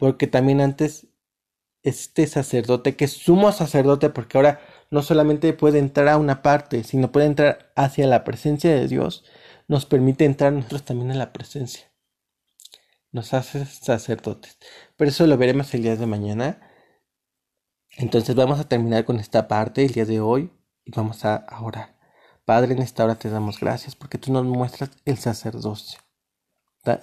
Porque 0.00 0.26
también 0.26 0.60
antes 0.60 1.06
este 1.84 2.26
sacerdote, 2.26 2.96
que 2.96 3.04
es 3.04 3.12
sumo 3.12 3.52
sacerdote, 3.52 4.10
porque 4.10 4.36
ahora 4.36 4.60
no 4.90 5.02
solamente 5.02 5.52
puede 5.52 5.78
entrar 5.78 6.08
a 6.08 6.16
una 6.18 6.42
parte, 6.42 6.82
sino 6.82 7.12
puede 7.12 7.26
entrar 7.26 7.72
hacia 7.76 8.08
la 8.08 8.24
presencia 8.24 8.74
de 8.74 8.88
Dios, 8.88 9.24
nos 9.68 9.86
permite 9.86 10.24
entrar 10.24 10.52
nosotros 10.52 10.84
también 10.84 11.12
en 11.12 11.18
la 11.18 11.32
presencia. 11.32 11.92
Nos 13.12 13.32
hace 13.32 13.64
sacerdotes. 13.66 14.58
Pero 14.96 15.10
eso 15.10 15.24
lo 15.28 15.36
veremos 15.36 15.72
el 15.72 15.84
día 15.84 15.94
de 15.94 16.06
mañana. 16.06 16.68
Entonces 17.96 18.34
vamos 18.34 18.58
a 18.58 18.68
terminar 18.68 19.04
con 19.04 19.20
esta 19.20 19.46
parte 19.46 19.84
el 19.84 19.92
día 19.92 20.04
de 20.04 20.18
hoy 20.18 20.50
y 20.84 20.90
vamos 20.90 21.24
a 21.24 21.46
orar. 21.62 21.99
Padre, 22.50 22.72
en 22.72 22.82
esta 22.82 23.04
hora 23.04 23.14
te 23.14 23.30
damos 23.30 23.60
gracias 23.60 23.94
porque 23.94 24.18
tú 24.18 24.32
nos 24.32 24.44
muestras 24.44 24.90
el 25.04 25.18
sacerdocio. 25.18 26.00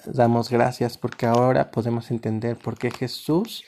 damos 0.03 0.49
gracias 0.49 0.97
porque 0.97 1.25
ahora 1.25 1.71
podemos 1.71 2.11
entender 2.11 2.57
por 2.57 2.77
qué 2.77 2.91
Jesús 2.91 3.63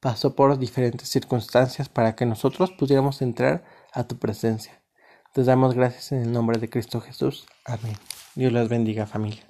pasó 0.00 0.34
por 0.34 0.58
diferentes 0.58 1.08
circunstancias 1.08 1.88
para 1.88 2.16
que 2.16 2.26
nosotros 2.26 2.72
pudiéramos 2.72 3.22
entrar 3.22 3.62
a 3.92 4.02
tu 4.02 4.18
presencia. 4.18 4.82
Te 5.32 5.44
damos 5.44 5.76
gracias 5.76 6.10
en 6.10 6.22
el 6.22 6.32
nombre 6.32 6.58
de 6.58 6.68
Cristo 6.68 7.00
Jesús. 7.00 7.46
Amén. 7.64 7.96
Dios 8.34 8.52
los 8.52 8.68
bendiga 8.68 9.06
familia. 9.06 9.49